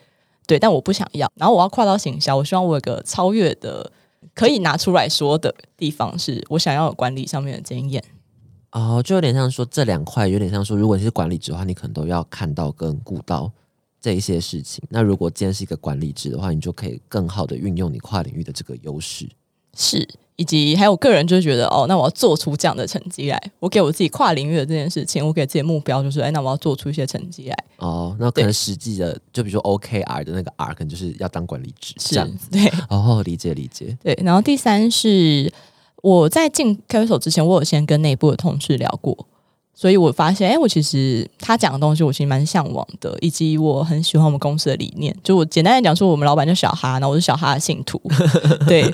[0.45, 3.91] 对，但我不想要，然后我要跨到行销，我希望我有个超越的
[4.41, 8.03] 可以拿出来说的地方，是我想要有管理上面的经验。
[8.71, 13.51] 哦，就有点像说这两块，有点像说，如果你是管理职的话，你可能都要看到跟顾到
[13.99, 14.83] 这一些事情。
[14.89, 19.29] 那如果今天是一个管理职的话，你就可以更好的运用你跨领域的这个优势。
[19.75, 23.41] 是，以及还有个人就是觉得哦，那我要做出这样的成绩来。
[23.59, 27.57] 我给我自己跨领域的这件事情，我给自己的目标就是，哎，那我要做出一些成绩来。
[27.77, 33.97] 哦，那可能实际的，就比如说 OKR 的那个 R，可能就是要当管理职这样子。，对哦，理解理解。
[34.03, 34.17] 对。
[34.23, 35.51] 然后第三是
[36.01, 39.27] 我在进 K 手之前，我有先跟内部的同事聊过，
[39.73, 45.15] 所以我发现，哎，我其实他讲的东西，我其实蛮向往的，以及我很喜欢我们公司的理念。
[45.23, 48.01] 就我简单的讲说，我们老板叫小哈，然后我是小哈的信徒，
[48.67, 48.91] 对。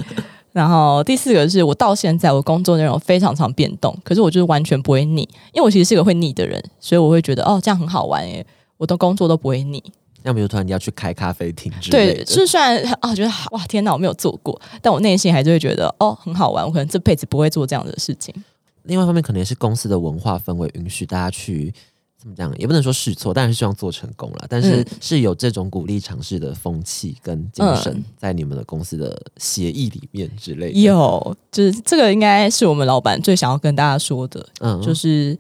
[0.57, 5.21] 然后第四个是我到现在我工作内容非常常变动，可是我就是完全不会腻，
[5.53, 8.43] 因为我其实是个会腻的人，所以我会觉得哦这样很好玩耶，
[8.77, 9.83] 我的工作都不会腻。
[10.23, 18.33] 要比如突然你要去开咖啡厅之类对，就，是虽然啊觉得哇天哪我没有做过，但我内心还是会觉得哦很好玩，我可能这辈子不会做这样的事情。
[18.83, 21.71] 另外一方面，可能也是公司的文化氛围允许大家去
[22.19, 24.45] 怎么讲，也不能说试错，但是希望做成功了。
[24.49, 30.79] 但是嗯是有这种鼓励尝试的风气跟精神嗯在你们的公司的协议里面之类的。
[30.79, 35.37] 有，就是这个应该是我们老板最想要跟大家说的，嗯就是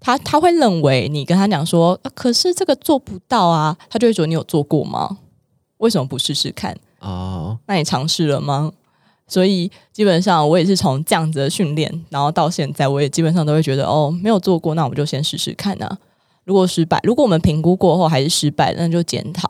[0.00, 5.18] 他他会认为你跟他讲说、啊，可是这个做不到啊，他就会觉得你有做过吗？
[5.78, 6.76] 为什么不试试看？
[6.98, 8.72] 哦，那你尝试了吗？
[9.28, 15.98] 所以基本上我也是从这样子的训练，然后到现在，我也基本上都会觉得哦，没有做过，那我们就先试试看啊。
[16.46, 19.46] 如果失败，如果我们评估过后还是失败，那就检讨，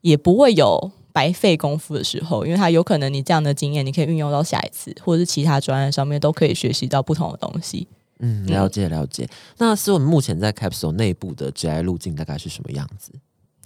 [0.00, 7.86] 也不会有白费功夫的时候，因为它有可能你这样的经验，你可以运用到下一次，或者是其他专案上面都可以学习到不同的东西。
[8.18, 9.28] 嗯，了解了解。
[9.58, 13.12] 那是我们目前在 Capsule 内部的职业路径大概是什么样子？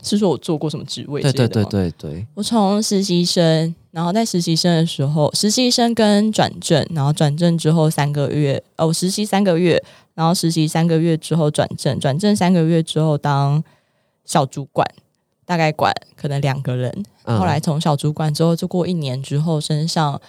[0.02, 1.48] 是说我做过什么职位对对？
[1.48, 9.82] 对对对，我从实习生，然后在实习生的时候，实习生跟转正，然后转正之后三个月，哦，我实习三个月，
[10.16, 13.62] 然后实习三个月之后转正，转正三个月之后当
[14.24, 14.84] 小主管，
[15.44, 17.04] 大概管可能两个人。
[17.22, 20.20] 嗯后来从小主管之后，就过一年之后，身上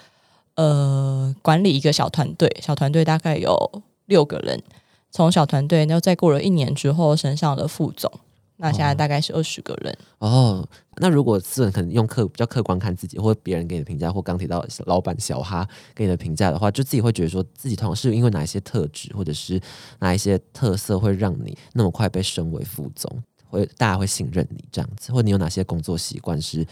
[0.55, 4.61] 呃管理一个小团队，小团队大概有六个人。
[5.09, 8.11] 从小团队，然后再过了一年之后，升上了副总，
[8.59, 9.97] 那现在大概是二十个人。
[10.17, 19.61] 哦，那如果思文可能用客比较客观看自己，或者别人给你的评价，或刚提到老板小哈给你的评价的话，就自己会觉得说自己通常是因为哪一些特质，或者是
[19.99, 26.65] 哪一些特色会让你那么快被升为副总，会大家会信任你这样子，或你有哪些工作习惯是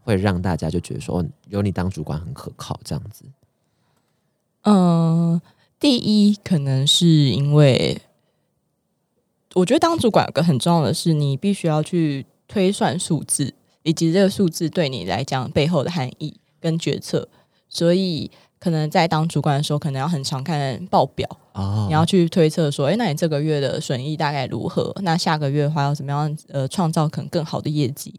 [0.00, 3.24] 会让大家就觉得说哦有你当主管很可靠这样子。
[4.62, 5.38] 嗯，
[5.78, 8.00] 第一可能是因为
[9.54, 17.28] 我觉得当主管有个很重要的是，你必须要去推算数字，以及这个数字对你来讲背后的含义跟决策。
[17.68, 24.94] 所以可能在当主管的时候，可能要很常看报表，哦，你要去推测说，诶，那你这个月的损益大概如何？
[25.02, 28.14] 那下个月的话要怎么样呃创造可能更好的业绩？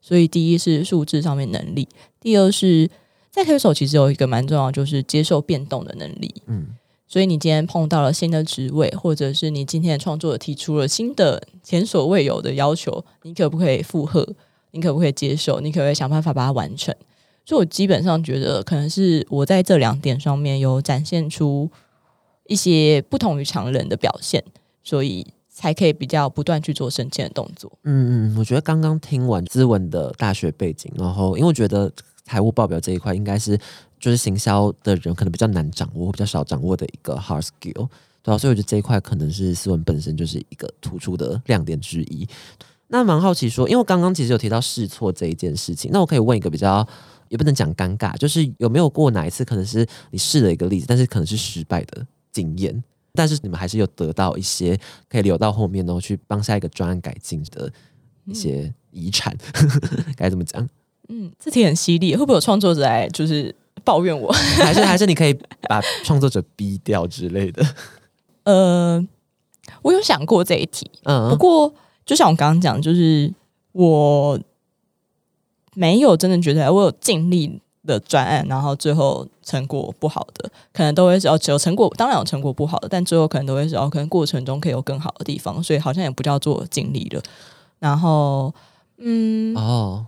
[0.00, 1.88] 所以第一是数字上面能力，
[2.20, 2.90] 第二是
[3.30, 6.42] 在推手其实有一个蛮重要，就是接受变动的能力。
[6.46, 6.68] 嗯
[7.12, 14.26] 所以你今天碰到了新的职位，或者是你今天的创作提出了新的前所未有的要求，你可不可以附和？
[14.70, 15.60] 你可不可以接受？
[15.60, 16.94] 你可不可以想办法把它完成？
[17.44, 21.70] 所以我基本上觉得，可能是我在这两点上面有展现出
[22.46, 24.42] 一些不同于常人的表现，
[24.82, 27.70] 所以才可以比较不断去做升迁的动作。
[27.84, 31.92] 嗯嗯，我觉得刚刚听完资文的大学背景，然后因为我觉得
[32.24, 33.58] 财务报表这一块应该是
[34.02, 37.88] 就是行销的人可能比较难掌握，比较少掌握的一个 hard skill，
[38.20, 42.26] 对啊，所以我觉得这一块可能是思文本身就是一个突出的亮点之一。
[42.88, 46.84] 那蛮好奇说，因为我刚刚其实有提到试错这一件事情，那我可以问一个比较
[47.28, 52.82] 也不能讲尴尬，就是有没有过哪一次可能是你试了一个例子，但是可能是失败的经验，
[53.14, 54.76] 但是你们还是有得到一些
[55.08, 57.72] 可以留到后面，然后去帮下一个专案改进的
[58.24, 59.34] 一些遗产，
[60.16, 60.68] 该怎么讲？
[61.08, 64.32] 嗯，这题很犀利，会不会有创作者来就是抱怨我？
[64.62, 65.32] 还是还是你可以
[65.68, 67.64] 把创作者逼掉之类的？
[68.44, 69.06] 呃，
[69.82, 71.72] 我有想过这一题，不嗯，过，
[72.04, 73.32] 就像我刚刚讲，就是
[73.72, 74.38] 我
[75.74, 87.22] 没有真的觉得我有尽力的专案，然后最后成果不好的，可能都会是哦，有成果，当然有成果不好的，但最后可能都会是哦，可能过程中可以有更好的地方，所以好像也不叫做尽力了。
[87.78, 88.52] 然后，
[88.98, 90.06] 嗯，哦，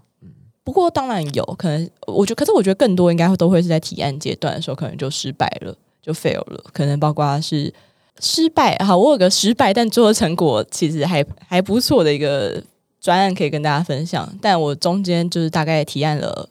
[0.64, 6.64] 不过当然有可能，我觉得，可是我觉得更多应该都会是在提案阶段的时候，可能就失败了，就 fail 了。
[6.72, 7.72] 可能包括是
[8.18, 12.62] 失败，好，我有个失败，但最后成果其实还还不错的一个
[13.00, 14.26] 专案可以跟大家分享。
[14.40, 16.48] 但我中间就是大概提案了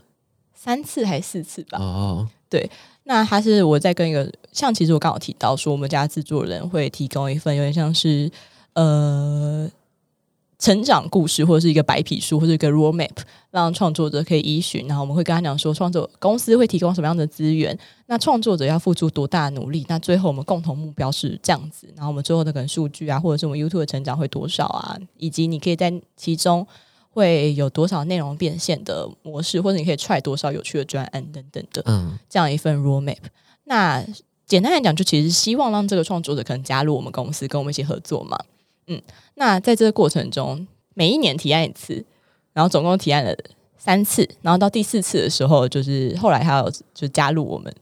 [0.53, 1.79] 三次还是四次吧。
[1.79, 2.27] 哦，
[3.05, 8.31] 那他是我在跟一个，像其实我刚好提到说，我们家制作人会提供一份有点像是
[8.73, 9.69] 呃
[10.63, 13.17] 成长故事，或者是一个白皮书，或者一个 roadmap，
[13.51, 14.87] 让创作者可以依循。
[14.87, 21.85] 然后我们会跟他讲说，创作公司会提供什么样的资源，那创作者要付出多大的努力，那最后我们共同目标是这样子。
[21.97, 26.65] 然后我们最后的可能数据啊，或者是我们 YouTube 的成长会多少啊，以及你可以在其中。
[27.15, 33.19] 会有多少内容变现的模式，或者你可以踹多少有趣的专案等等的，嗯，这样一份 roadmap。
[33.65, 34.03] 那
[34.47, 38.35] 简单来讲，就其实希望让这个创作者可能加入我们公司，跟我们一起合作嘛。
[38.87, 39.01] 嗯，
[39.35, 42.05] 那在这个过程中，每一年提案一次，
[42.53, 43.35] 然后总共提案了
[43.77, 47.73] 三次，然后到第四次的时候，就是后来他有就加入我们。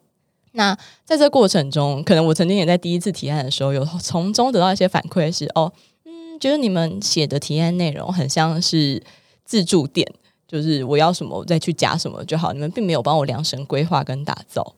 [0.53, 5.71] 那在这过程中，可能我曾经也在第一次提案的时候，有从中得到一些反馈，是哦，
[6.05, 9.03] 嗯，觉得你们写的提案内容很像是。
[9.43, 10.07] 自助店
[10.47, 12.53] 就是我要什么，我再去加什么就好。
[12.53, 14.75] 你们并没有帮我量身规划跟打造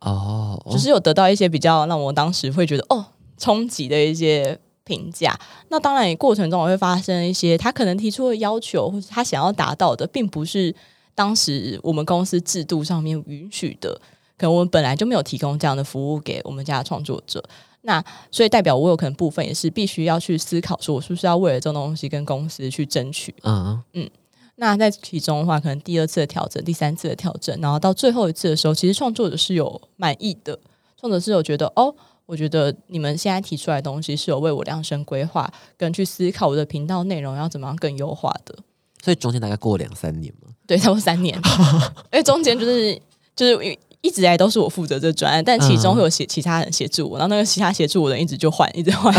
[0.00, 3.06] 哦，就是有得到一些比较让我当时会觉得哦
[3.38, 5.38] 冲击的一些评价。
[5.68, 10.74] 那当然，过程中我会发生一些他可能提出的要求，或者他想要达到的，并不是
[11.14, 14.00] 当时我们公司制度上面允许的。
[14.38, 17.42] 可能我们本来就没有提供这样的服务给我们家的创作者。
[17.82, 23.34] 那所以代表我有可能部分也是必须要去思考，说我是不是要为了这种东西跟公司去争取？
[23.42, 24.10] 嗯嗯。
[24.56, 30.58] 那在其中的话，可能第二次的调整，第三次的调整，然后到最后一次的时候，其实创作者是有满意的，
[31.00, 31.94] 创作者是有觉得哦，
[32.26, 38.56] 我觉得你们现在提出来的东西是有为我量身规划，跟去思考我的频道内容要怎么样更优化的。
[39.02, 40.48] 所以中间大概过两三年嘛？
[40.66, 41.36] 对，差不多三年，
[42.12, 43.00] 因为中间就是
[43.34, 43.78] 就是。
[44.04, 49.14] 一直来都是我负责这专案，但其中会有协其他人协助我，然后那个其他协助我的人一直就换，一直换。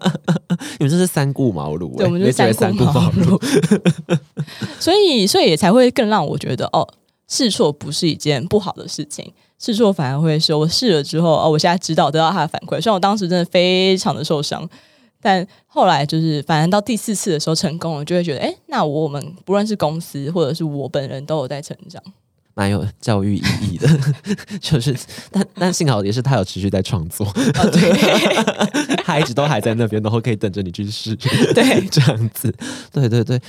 [0.80, 4.18] 你们这是三顾茅庐，对，我们就三顾茅庐。
[4.80, 6.88] 所以，所以也才会更让我觉得，哦，
[7.28, 12.80] 试错不是一件不好的事情，试错反而会是我试了之后，哦，我现在知道得到他的反馈。
[12.80, 14.68] 虽然我当时真的非常的受伤，
[15.20, 22.02] 但后来就是反正到第四次的时候成功了，就会觉得，哎，那我们不论是公司或者是我本人都有在成长。
[22.54, 23.88] 蛮有教育意义的，
[24.60, 24.92] 就是，
[25.30, 27.24] 但但幸好也是他有持续在创作，
[27.70, 32.52] 对， 他一直都还在那边，然后可以等着你去试，对，这样子，
[32.92, 33.40] 对对对。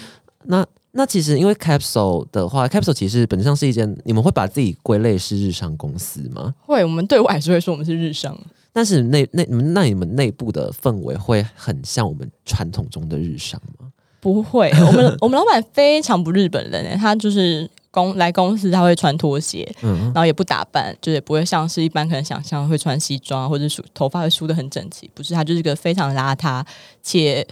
[0.43, 6.53] 那那其实因为 Capsule 的话，Capsule 其实本质上是一间，你们会把自己归类是日商公司吗？
[6.65, 8.37] 会，我们对外还是会说我们是日商，
[8.73, 13.87] 但是内内你们那你们内部的氛围会很像我们传统中的日商吗？
[14.19, 17.69] 不会， 我们我们老板非常不日本人，他就是。
[17.91, 26.63] 公来公司他会穿拖鞋，嗯然后也不打扮，就也不会像是一般可能想象会穿西装或者梳头发会梳的很整齐，不是他就是一个非常邋遢
[27.01, 27.45] 且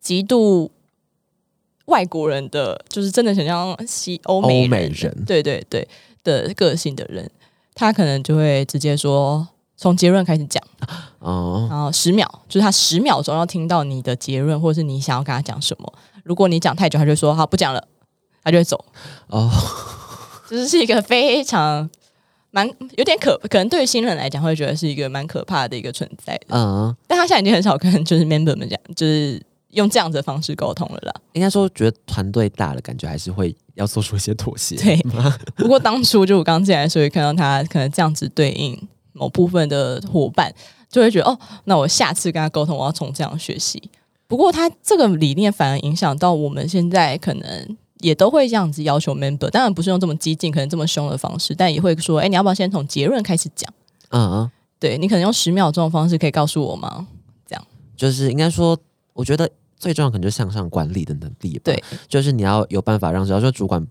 [0.00, 0.70] 极度
[1.86, 5.88] 外国人的，就是真的很像西欧美人，对对对
[6.22, 7.28] 的个性的人，
[7.74, 10.62] 他可能就会直接说从结论开始讲，
[11.18, 17.82] 哦，然后十秒就是他十秒钟要听到你的结论，或者是你想要跟他讲什么，如果你讲太久，他就说好不讲了。
[18.44, 18.84] 他就会走。
[19.26, 19.50] 哦，
[20.48, 21.90] 这是是一个非常
[22.52, 22.64] 蛮
[22.96, 26.40] 有点可，可能对于新人来讲会觉得是一个蛮可怕的一个存在。
[26.50, 31.12] 嗯，但他现在已经很少跟就是 member 们讲，就是用这样子的方式沟通了啦。
[31.32, 34.76] 应该说，觉得团队大了，感觉还是会要做出一些妥协。
[34.76, 34.96] 对，
[35.56, 38.76] 不过当初就我刚进来的时候，看到他可能这样子对应
[39.12, 40.54] 某部分的伙伴，
[40.88, 43.90] 就会觉得哦，那我下次跟他沟通，我要从这样学习。
[44.26, 47.76] 不过他这个理念反而影响到我们现在可能。
[48.00, 53.72] 也都会这样子要求 member，当然不是用这么激进、可能这么凶的方式，但也会说：“哎，你要不要先从结论开始讲？”
[54.12, 57.06] 嗯嗯，对你可能用十秒钟的方式可以告诉我吗？
[57.46, 58.78] 这样就是应该说，
[59.16, 61.62] 我觉得最重要可能就是向上管理的能力吧。
[61.64, 63.84] 对，就是你要有办法让，只要说主管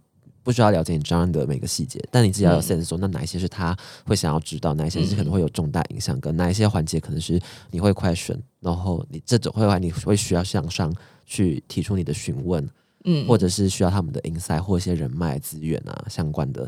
[0.44, 7.40] 不需要了解你这样的每个细节，但你自己要有 sense 说，那哪一些是他会想要知道，哪一些是可能会有重大影响，跟哪一些环节可能是
[7.72, 10.94] 你会 question？，然后你这种会话你会需要向上
[11.26, 12.66] 去提出你的询问。
[13.08, 16.68] 嗯，或者是需要他们的 insight 或一些人脉资源啊，相关的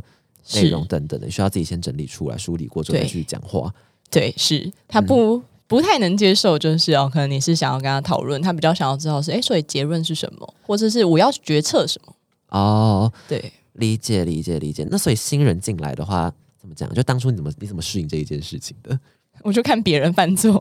[0.54, 3.74] 内容等等的，需要自己先整理出来、梳理过之后再去讲话。
[4.12, 12.14] 对，是他不不太能接受，就是哦，可能你是想要跟他讨论，他比较想要知道是，哎，所以结论是什么，或者是我要决策什么？
[12.50, 14.88] 哦，对，理解理解理解。
[14.90, 16.92] 那所以新人进来的话，怎么讲？
[16.94, 18.98] 就当初你怎么你怎么适应这一件事情的？
[19.44, 20.60] 我就看别人犯错，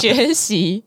[0.00, 0.82] 学习。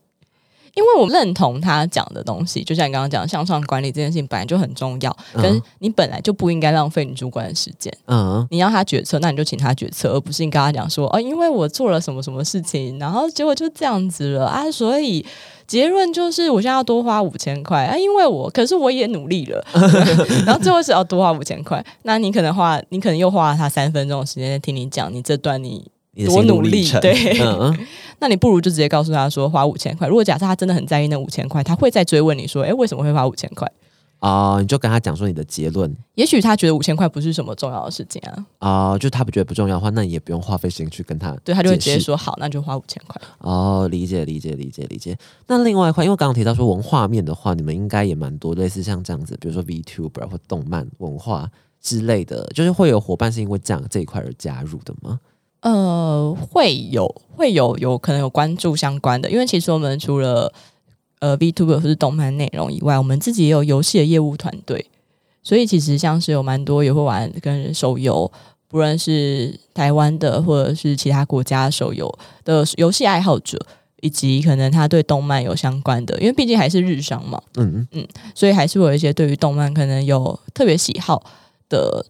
[0.75, 5.41] 因为我认同他讲的东西，就像你刚刚讲向上管理这件事情本来就很重要，嗯。
[5.41, 7.95] 跟你本来就不应该浪费你主管的时间。
[8.07, 15.25] 嗯，你要他决策，那你就请他决策，而不是你跟他讲说哦，因为我做了什么什么事情，然后结果就这样子了啊，所以
[15.67, 19.63] 结论就是我现在要多花五千块啊，因为我可是我也努力了，
[20.45, 27.77] 然后最后是要多花五千块，那你可能花你可能又花了他三分钟的时间在听你讲你这段你多你的心路努力对嗯，
[28.19, 30.07] 那你不如就直接告诉他说花五千块。
[30.07, 33.69] 如果假设他真的很在意那五千块，他会再追问你说，诶，为什么会花五千块？
[34.19, 38.21] 哦，你就跟他讲说你的结论也许他觉得五千块不是什么重要的事情
[38.59, 43.21] 啊，哦，就他不觉得不重要的话，那你也不用花费时间去跟他对他就会直接说好，那就花五千块。
[43.39, 45.17] 哦，理解理解理解理解。
[45.47, 51.49] 那另外一块，因为刚刚提到说文化面的话，你们应该也蛮多类似像这样子，比如说 VTuber 或动漫文化
[51.81, 55.19] 之类的，就是会有伙伴是因为这样这一块而加入的吗？
[55.63, 60.51] 呃，会有会有有可能有关注相关的，因为其实我们除了
[61.19, 64.85] 呃 VTuber 或是动漫内容以外，我们自己也有游戏的业务团队，
[65.41, 68.29] 所以其实像是有蛮多也会玩跟手游，
[68.67, 73.57] 不论是台湾的或者是其他国家手游的游戏爱好者，
[74.01, 77.87] 以及可能他对动漫有相关的，因为毕竟还是日商嘛，嗯，
[78.35, 81.23] 所以还是会有一些对于动漫可能有特别喜好
[81.69, 82.05] 的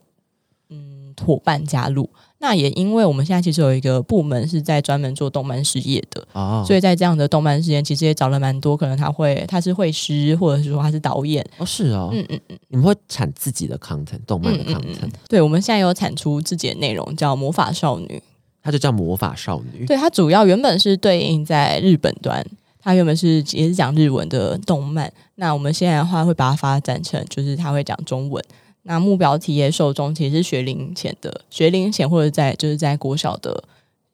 [0.70, 2.10] 嗯伙伴加入。
[2.44, 18.22] 那也因为我们现在其实有一个部门是在专门做动漫事业的，哦，所以在这样的动漫事业，其实也找了蛮多，可能他会他是会师，或者是说他是导演，哦是哦，嗯嗯嗯你们会产自己的 content，动漫的 content，、嗯，对，我们现在有产出自己的内容，叫魔法少女。
[18.62, 19.86] 它就叫魔法少女。
[19.86, 22.46] 对，它主要原本是对应在日本端，
[22.82, 25.12] 它原本是也是讲日文的动漫。
[25.36, 28.44] 那我们现在的话会把它发展成，就是它会讲中文。
[28.84, 33.64] 那目标体验受众其实是学龄前的，学龄前或者在就是在国小的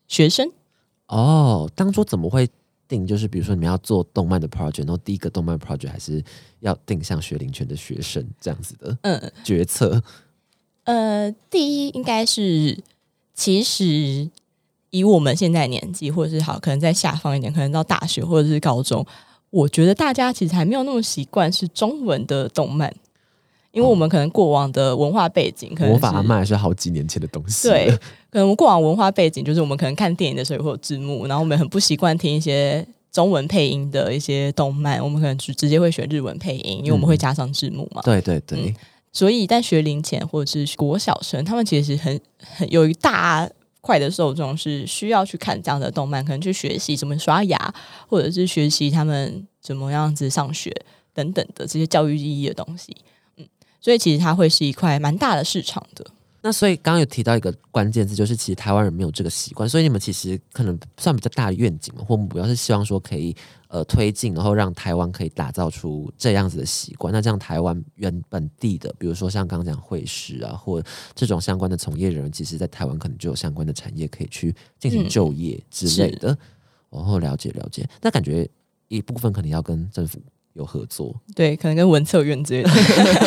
[0.07, 0.49] 学生。
[1.07, 2.47] 哦，当初怎么会
[2.87, 3.05] 定？
[3.05, 6.23] 就是比如说你们要做动漫的 project，然后第一个动漫 project 还是
[6.59, 10.01] 要定向学龄前的学生这样子的嗯决策。
[10.83, 12.77] 呃，第一应该是
[13.33, 14.29] 其实
[14.91, 19.03] 以我们现在年纪，或者是好可能在下方一点，可能到大学或者是高中，
[19.49, 22.93] 我觉得大家其实还没有那么习惯是中文的动漫。
[23.71, 27.73] 因为我们可能过往的文化背景，可能是魔法阿嬷也是好几年前的东西了。
[27.73, 27.87] 对，
[28.31, 38.01] 可能我们过往文化背景就是我们可能看电影的时候也会有字幕，然后我们很不习惯听一些中文配音的一些动漫，我们可能直直接会选日文配音，因为我们会加上字幕嘛。
[38.03, 38.75] 对对对，嗯
[39.11, 43.49] 所以在学龄前或者是国小生，他们其实很很有一大
[43.81, 47.73] 块的受众是需要去看这样的动漫，可能去学习怎么刷牙，
[48.07, 50.71] 或者是学习他们怎么样子上学
[51.11, 52.95] 等等的这些教育意义的东西。
[53.79, 56.05] 嗯，所以其实它会是一块蛮大的市场的。
[56.41, 63.35] 那所以刚刚有提到一个关键字，就是其实台湾人没有这个习惯，所以你们其实可能算比较大的愿景嘛或目标是希望说可以
[63.67, 67.13] 呃推进，然后让台湾可以打造出这样子的习惯。
[67.13, 70.81] 那这样台湾原本地的，比如说像刚刚讲会师啊，或
[71.13, 76.29] 这种相关的从业人员，其实在台湾可能就有相关的产业可以去进行就业之类的。
[76.89, 78.49] 然后了解了解，那感觉
[78.87, 80.21] 一部分可能要跟政府
[80.59, 81.15] 有合作。
[81.33, 82.69] 对，可能跟文策院之类的。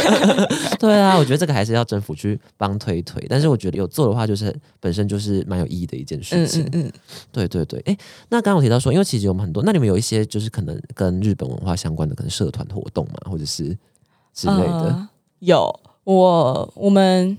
[0.78, 6.62] 对啊，我觉得这个还是要政府去帮推推，但是我觉得有做的话，就是本身就是蛮有意义的一件事嗯情。
[6.66, 6.92] 嗯嗯，
[7.32, 7.96] 对对对，哎，
[8.28, 13.76] 那刚刚我提到说，因为其实我们很多，那你们有一些就是可能跟日本文化相关的，可能社团活动嘛，或者是
[14.34, 14.72] 之类的。
[14.72, 15.08] 呃
[15.40, 17.36] 有我我们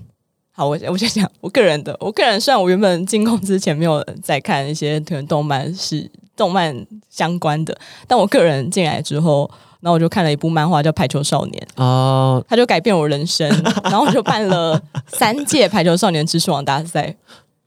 [0.52, 7.74] 好，我我先讲我个人的，我个人虽然我原本进公之前没有在看一些可能动漫是动漫相关的，
[8.06, 9.50] 但我个人进来之后，
[9.84, 13.46] 然后我就看了一部漫画叫《排球少年》，哦，他就改变我人生，
[13.84, 17.14] 然后我就办了三届排球少年知识网大赛，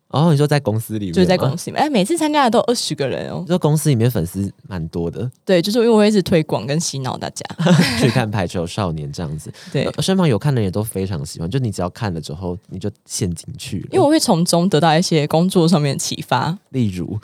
[0.07, 3.41] 哦，你说在公司里面，就是在公司里面，哎，每次参加的都二十个人哦。
[3.41, 7.45] 你，说公司里面粉丝蛮多的，对，就是因为我一直推广跟洗脑大家，
[8.01, 13.89] 去看《排球少年》这样子，对，呃身旁有看的人也都非常喜欢，就你只要看了之后，你就陷进去了。
[13.91, 16.57] 因为我会从中得到一些工作上面的启发。
[16.69, 17.19] 例如，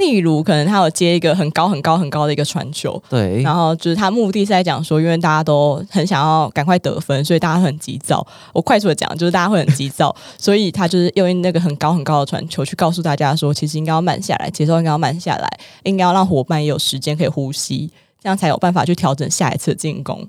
[0.00, 8.26] 例如，可能他有接一个很高很高很高的一个传球，对，然后就是他目的是在讲说，因为大家都很想要赶快得分，所以大家很急躁。
[8.52, 15.48] 我快速的讲，就是大家会很急躁， 所以他就是用那个很高很高的传球去告诉大家说，其实应该要慢下来，节奏应该要慢下来，
[15.84, 17.90] 应该要让伙伴也有时间可以呼吸，
[18.22, 20.26] 这样才有办法去调整下一次的进攻。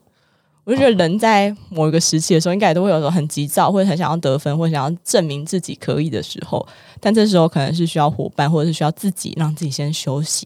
[0.63, 6.65] 我就觉得人在某一个时期的时候，应该都会有时候很急躁，或者很想要得分，或者想要证明自己可以的时候。
[6.99, 10.45] 但这时候可能是需要伙伴，或者是需要自己让自己先休息，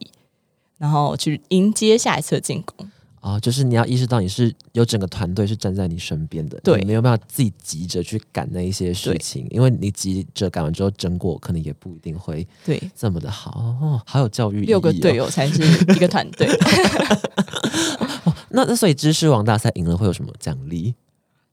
[0.78, 2.90] 然后去迎接下一次的进攻。
[3.20, 13.52] 哦，就是你要意识到你是有整个团队是站在你身边的，对你没有办法自己急着去赶那一些事情，因为你急着赶完之后，成果可能也不一定会对，这么的好。
[13.82, 14.62] 哦，好有教育。
[14.62, 16.48] 六个队友才是一个团队。
[18.56, 20.96] 那那所以知识王大赛赢了会有什么奖励？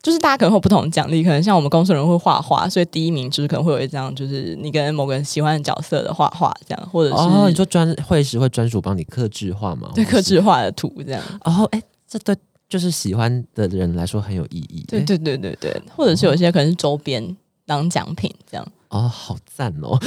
[0.03, 9.91] 就是大家可能会有不同的奖励，可能像我们公司人会画画，所以第一名就是可能会有一张，就是你跟某个人喜欢的角色的画画这样，或者是哦，你说专会时会专属帮你刻制画吗？
[9.95, 11.23] 对刻制画的图这样。
[11.45, 12.35] 哦，哎、这对
[12.69, 14.85] 就是喜欢的人来说很有意义。
[14.89, 19.99] 哎对对对对对，或者是有些可能是周边当奖品这样，哦，好赞哦，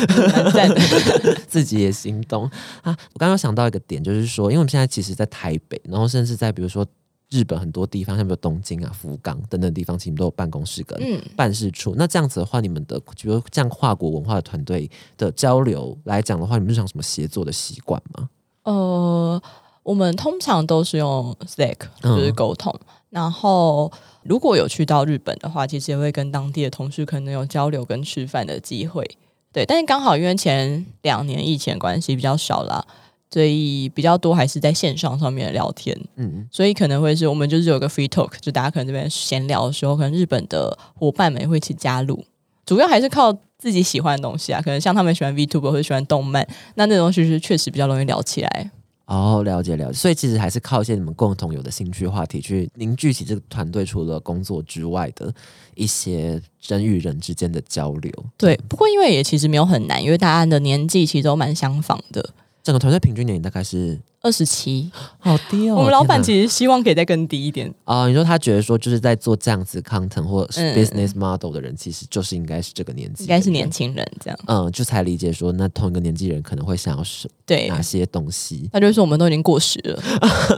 [0.53, 0.69] 赞。
[1.47, 2.43] 自己也心动
[2.81, 2.95] 啊！
[3.13, 6.86] 我刚刚想到一个点，就是说，因为我们现在其实，在台北，然后甚至在比如说
[7.29, 11.95] 日本很多地方，像比如东京啊、福冈等等地方，其实都有办公室跟嗯，办事处。
[11.97, 18.29] 那这样子的话，你们的比如这样跨国文化的团队的交流来讲的话，你们日常什么协作的习惯吗？
[18.63, 19.41] 呃，
[19.83, 22.73] 我们通常都是用 Slack 嗯就是沟通，
[23.16, 23.89] 然后
[24.24, 29.09] 如果有去到日本的话，其实也会跟当地的同事可能有交流跟吃饭的机会。
[29.53, 32.86] 对，但是刚好因为前两年疫情的关系比较少啦，
[33.32, 42.22] 所以比较多还是在线上上面聊天，嗯，所以可能会是我们就是有个 free talk，就大家可能这边闲聊的时候，可能日本的伙伴们也会一起加入，
[42.66, 46.45] 主要还是靠自己喜欢的东西啊，可能像他们喜欢 VTuber 或者喜欢动漫，
[46.76, 48.72] 那那种东西是确实比较容易聊起来。
[49.06, 49.93] 哦，了解了解。
[49.93, 55.34] 所以其实还是靠一些你们共同有的兴趣话题去凝聚起这个团队，除了工作之外的
[55.76, 58.12] 一些人与人之间的交流。
[58.36, 62.28] 对，不过因为也其实没有很难，因为大家的年纪其实都蛮相仿的，
[62.66, 64.89] 整个团队平均年龄大概是二十七。
[65.20, 65.76] 好低哦。
[65.76, 73.70] 我们老板其实希望可以再更低一点，哦，你说他觉得说就是在做这样子 content 或 business model 的人，其实就是应该是这个年纪，应该是年。
[73.70, 74.39] 轻人这样。
[74.47, 80.01] 嗯，就才理解说，那同一个年纪人可能会想要什对，哪些东西他就是说我们都已经过时了，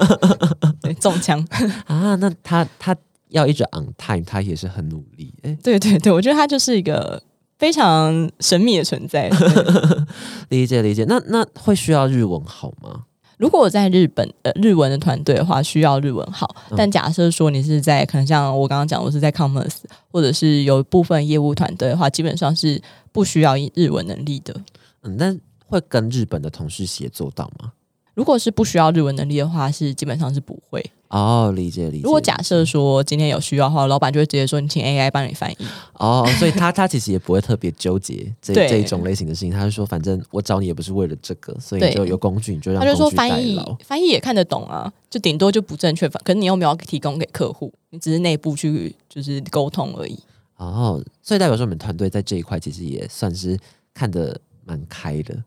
[0.80, 1.45] 对，中枪。
[1.88, 2.16] 啊？
[2.16, 2.95] 那他他
[3.30, 5.34] 要一直 on time，他也是很努力。
[5.41, 7.22] 哎、对对对，我觉得他就是一个
[7.58, 9.30] 非常神秘的存在。
[10.49, 11.05] 对理解理解。
[11.08, 13.03] 那那会需要日文好吗？
[13.38, 16.55] 如果我在日本呃日文的团队的话，需要日文好。
[16.72, 19.78] 嗯但假设说你是在可能像我刚刚讲，我是在 commerce
[20.12, 22.82] 或者是有部分业务团队的话，基本上是
[23.12, 24.55] 不需要日文能力的。
[25.03, 27.72] 嗯，但会跟日本的同事协作到吗？
[28.18, 30.84] 如果是不需要日文能力的话，是基本上是不会。
[31.09, 32.03] 哦，理解理解。
[32.03, 35.57] 如果假设说今天有需要的话，老板就会直接说你请 AI 帮你翻译。
[35.93, 50.18] 哦，所以他 他其实也不会特别纠结这这一种类型的事情，他就说反正我找你也不是为了这个，所以就有工具你就让他就说工具代翻译翻译也看得懂啊，就顶多就不正确，可是你又没有提供给客户，你只是内部去就是沟通而已。
[50.57, 53.55] 哦，所以代表说你们团队在这一块其实也算是
[53.93, 55.38] 看得蛮开的。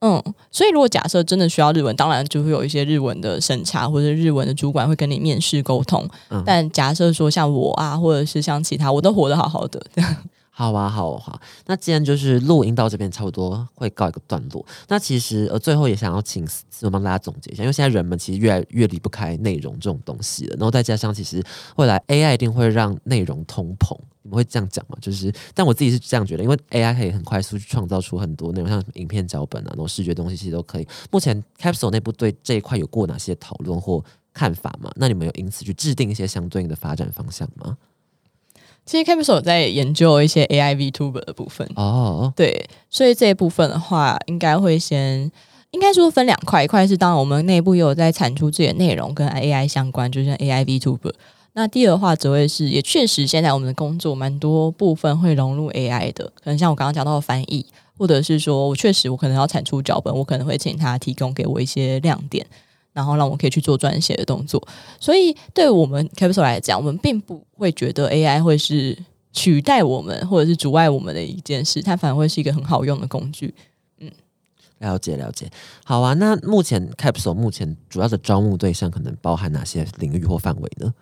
[0.00, 6.08] 嗯，所以如果假设真的需要日文，当然就会有一些日文的审查或者日文的主管会跟你面试沟通。
[6.30, 9.80] 嗯但假设说像我啊，或者是像其他，我都活得好好的，
[10.50, 11.40] 好啊，好啊好。
[11.66, 21.42] 那既然就是录音到这边差不多会告一个段落，那其实呃最后也想要请思思帮大家总结一下，因为现在人们其实越来越离不开内容这种东西了，然后再加上其实
[21.76, 23.94] 未来 AI 一定会让内容通膨，
[24.30, 24.96] 你们会这样讲嘛？
[25.00, 30.86] 就是，但我自己是这样觉得，因为 AI 可以很快速去创造出很多内容，像影片脚本啊，然后视觉东西其实都可以。
[31.10, 34.88] 目前 Capsule 内部对这一块有过哪些讨论或看法吗？
[34.94, 37.76] 那你们有因此去制定一些相对应的发展方向吗？
[38.86, 41.68] 其实 Capital 有在研究一些 AI VTuber 的部分。
[41.74, 45.30] 哦，对，所以这一部分的话，应该会先，
[45.72, 51.12] 应该说分两块，一块是当然我们内部也有在产出自己的内容跟 AI 相关，就是像 AI VTuber。
[51.60, 57.66] 那第二的话，则会是也确实现在我们的工作蛮多部分会融入 AI 的，可能像我刚刚讲到的翻译，
[57.98, 62.46] 或者是说我确实我可能要产出脚本，我可能会请他提供给我一些亮点。
[62.92, 64.60] 然后让我可以去做撰写的动作，
[64.98, 68.98] 所以对我们 Capital 来讲，我们并不会觉得 AI 会是
[69.32, 73.54] 取代我们或者是阻碍我们的一件事，它反而会是一个很好用的工具。
[74.00, 74.10] 嗯
[74.78, 75.48] 了解了解，
[75.84, 76.14] 好啊。
[76.14, 80.92] 那目前 Capsule 目前主要的招募对象可能包含哪些领域或范围呢？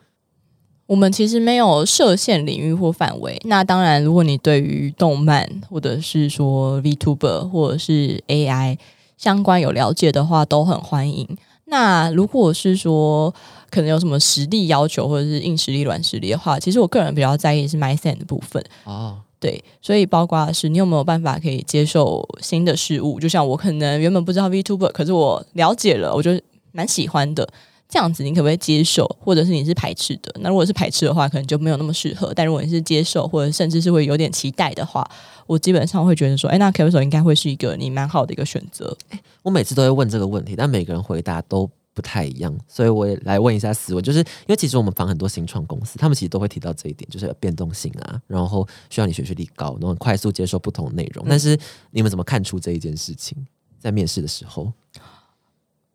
[0.89, 3.39] 我们其实没有设限领域或范围。
[3.45, 8.79] 那当然，如果你对于动漫或者是说 VTuber 或者是 AI
[9.19, 11.29] 相关有了解的话，都很欢迎。
[11.67, 13.35] 那如果是说
[13.69, 18.65] 可能有什么实力要求或者是硬实力、软实力的话，其实我个人比较在意是 mindset 的部分。
[18.85, 26.31] 哦，对，所以包括是你有没有办法可以接受新的事物，就像我可能原本不知道 VTuber，可是我了解了，我就
[26.73, 27.47] 蛮喜欢的。
[27.89, 30.31] 这样子你可不可以接受，或者是你是排斥的？
[30.41, 32.35] 那如果是排斥的话，可能就没有那么适合。
[32.35, 35.09] 但如果你是接受，或者甚至是会有点期待的话，
[35.47, 38.95] 我基本上会觉得说，哎，那 Capital 应该会是一个你蛮好的一个选择。
[39.43, 51.25] 我每次都会问这个问题，但每个人回答都不太一样，所以我也来问一下思文，就是因为其实我们访很多新创公司，他们其实都会提到这一点，就是变动性啊，然后需要你学习力高，然后快速接受不同的内容。
[51.27, 51.59] 但是
[51.91, 53.47] 你们怎么看出这一件事情？
[53.81, 54.73] 在面试的时候，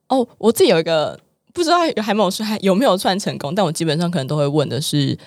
[0.07, 1.19] 哦，我自己有一个
[1.53, 5.17] 不知道还没有算有没有算成功，但我基本上可能都会问的是，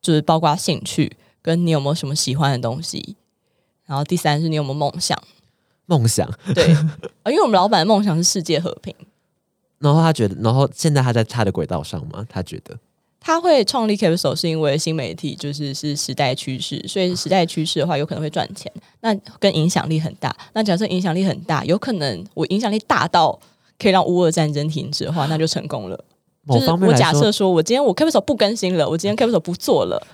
[0.00, 3.16] 就是包括兴趣跟你有没有什么喜欢的东西，
[3.84, 5.20] 然后第三是你有没有梦想。
[5.86, 6.70] 梦想对，
[7.26, 8.94] 因为我们老板的梦想是世界和平。
[9.80, 12.24] 然后他觉得，然后现在他在他的轨道上吗？
[12.26, 12.78] 他觉得
[13.20, 20.34] 他会创立 Capital 是因为新媒体就是是时代趋势，所以时代趋势的话有可能会赚钱，那跟影响力很大。
[20.54, 23.38] 那假设影响力很大，有可能我影响力大到
[23.78, 26.04] 可以让乌俄战争停止的话，那就成功了。
[26.48, 30.06] 就是我假设说我今天我 Capital 不更新了，我今天 Capital 不做了，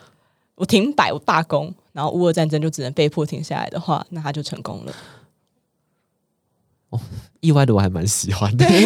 [0.54, 4.92] 我停摆我罢工，然后乌俄战争就只能被迫停下来的话，那他就成功了。
[6.90, 7.00] 哦，
[7.40, 8.80] 意外的我还蛮喜欢的， 对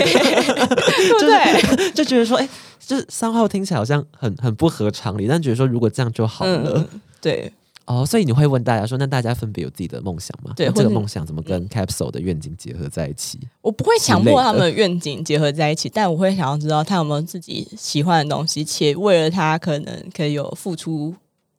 [1.12, 1.91] 不对？
[1.93, 2.49] 就觉得说，哎，
[2.79, 6.87] 就是三号听起来好像很很不合常理，但觉得说如果这样就好了。
[7.20, 7.53] 对，
[7.87, 10.53] 哦，所以你会问大家说，那大家分别有自己的梦想吗？
[10.57, 13.39] 对，这个梦想怎么跟 Capsule 的愿景结合在一起？
[13.61, 21.14] 我不会强迫他们愿景结合在一起，但我会想要知道他有没有自己喜欢的东西，且为了他可能可以有付出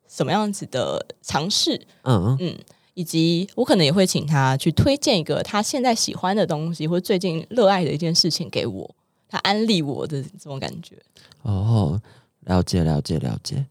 [0.08, 1.80] 什么样子的尝试。
[2.04, 2.58] 嗯嗯。
[2.96, 8.90] 以及我可能也会请他去推荐一个他现在喜欢的东西，或最近热爱的一件事情给我，
[9.28, 10.96] 他安利我的这种感觉。
[11.42, 12.02] 哦，
[12.46, 13.66] 了解了解了解。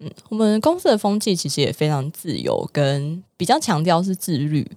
[0.00, 4.68] 嗯，我们公司的风气其实也非常自由，跟比较强调是自律。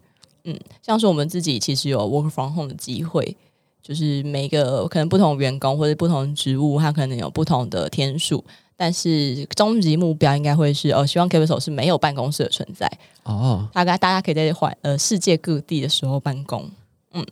[0.43, 3.38] 嗯，像是我们自己其实有 work from home 的机会，
[3.84, 8.43] 就是每个可能不同员工或者不同职务，他可能有不同的天数。
[8.76, 12.91] 但是终极目标应该会是哦，希望 Capital 是没有办公室的存在
[13.22, 16.67] 哦，大概大家可以在环呃世界各地的时候办公。
[17.13, 17.24] 嗯，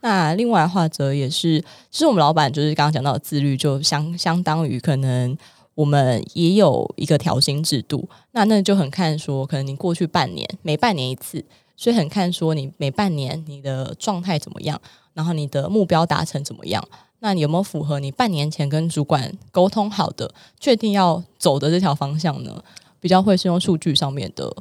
[0.00, 5.36] 那另外的话则也是，其实我们老板就是刚刚讲到的自律，就相相当于可能
[5.74, 11.44] 我们也有一个调薪制度，那那就很看说，可能你过去半年每半年一次，
[11.76, 14.80] 所以很看说你每半年你的状态怎么样，
[15.12, 16.86] 然后你的目标达成怎么样。
[17.20, 22.62] 那你有没有符合你半年前跟主管沟通好的、确定要走的这条方向呢？
[23.00, 24.54] 比较会是用数据上面的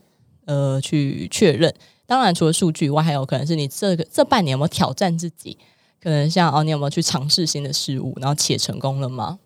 [0.46, 1.74] 呃去确认。
[2.06, 5.58] 当然，除了数据以外，还有可能是你这个这半年有没有挑战自己？
[6.02, 9.40] 可能像哦，你有没有去尝试新的事物，然后且成功了吗？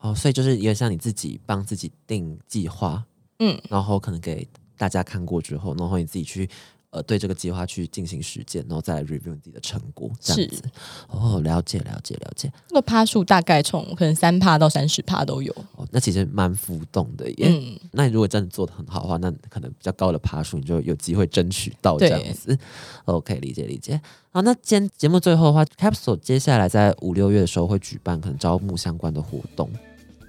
[0.00, 3.04] 嗯，哦，所以就是有点像你自己帮自己定计划，
[3.38, 4.46] 嗯，然后可能给
[4.76, 6.48] 大家看过之后，然后你自己去。
[6.92, 10.60] 呃，对这个计划去进行实践，然后再来 review 自己的成果，这样子。
[11.06, 12.52] 哦，了解，了解，了解。
[12.68, 15.54] 那个趴数大概从可能三趴到三十趴都有。
[15.76, 17.46] 哦，那其实蛮浮动的耶。
[17.48, 17.78] 嗯。
[17.92, 22.58] 那你如果真的做的很好的话，那可能比较高的趴数，你就有机会争取到这样子。
[23.04, 24.00] OK，理解理解。
[24.32, 29.70] 好，那今天节目最后的话，Capsule 接下来在五六月的时候会举办可能招募相关的活动。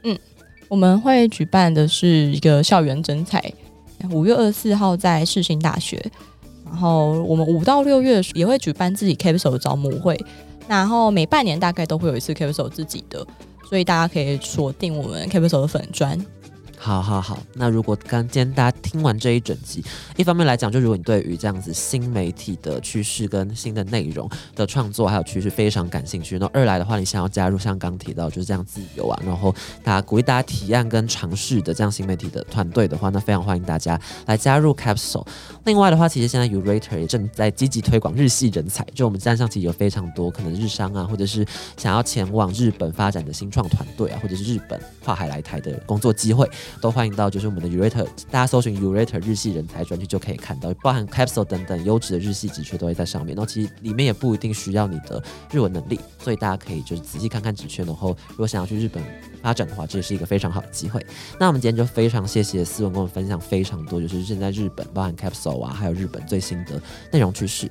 [0.04, 0.18] 嗯，
[0.68, 3.43] 我们会举办的是一个校园征才，
[4.12, 6.04] 五月二十四号在世新大学。
[6.66, 10.18] 然后我们五到六月也会举办自己 Capsule 的招募会，
[10.70, 13.28] 然后每半年大概都会有一次 Capsule 自己的，
[13.68, 16.18] 所以大家可以锁定我们 Capsule 的粉砖。
[16.84, 19.86] 好好好，那如果刚今天大家听完这一整集，
[20.18, 29.54] 一方面来讲，就如果你对于这样子新媒体的趋势跟新的内容的创作还有趋势非常感兴趣，那二来的话，你想要加入像刚提到就是这样自由啊，然后
[29.84, 35.28] 大家鼓励大家提案跟尝试的这样新媒体的团队的话，那非常欢迎大家来加入 Capsule。
[35.66, 41.46] 另外的话，其实现在 Urator 也正在积极推广日系人才，就我们站上其实有非常多可能日商啊，或者是
[41.78, 46.50] 想要前往日本发展的新创团队啊，或者是日本跨海来台的工作机会。
[46.80, 53.36] 都欢迎到就是我们的 Urator，大家搜寻 Urator 日系人才专区就可以看到，包含 Capsule 等等优质的日系职缺都会在上面。
[53.36, 59.03] 然后其实里面也不一定需要你的日文能力，所以大家可以就是仔细看看职缺，然后如果想要去日本
[59.41, 61.05] 发展的话，这也是一个非常好的机会。
[61.39, 67.69] 那我们今天就非常谢谢思文跟我们分享非常多，就是现在日本包含 Capsule 啊，还有日本最新的内容趋势。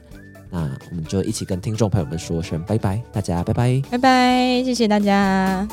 [0.53, 5.69] 那我们就一起跟听众朋友们说声拜拜，大家拜拜，拜拜，谢谢大家。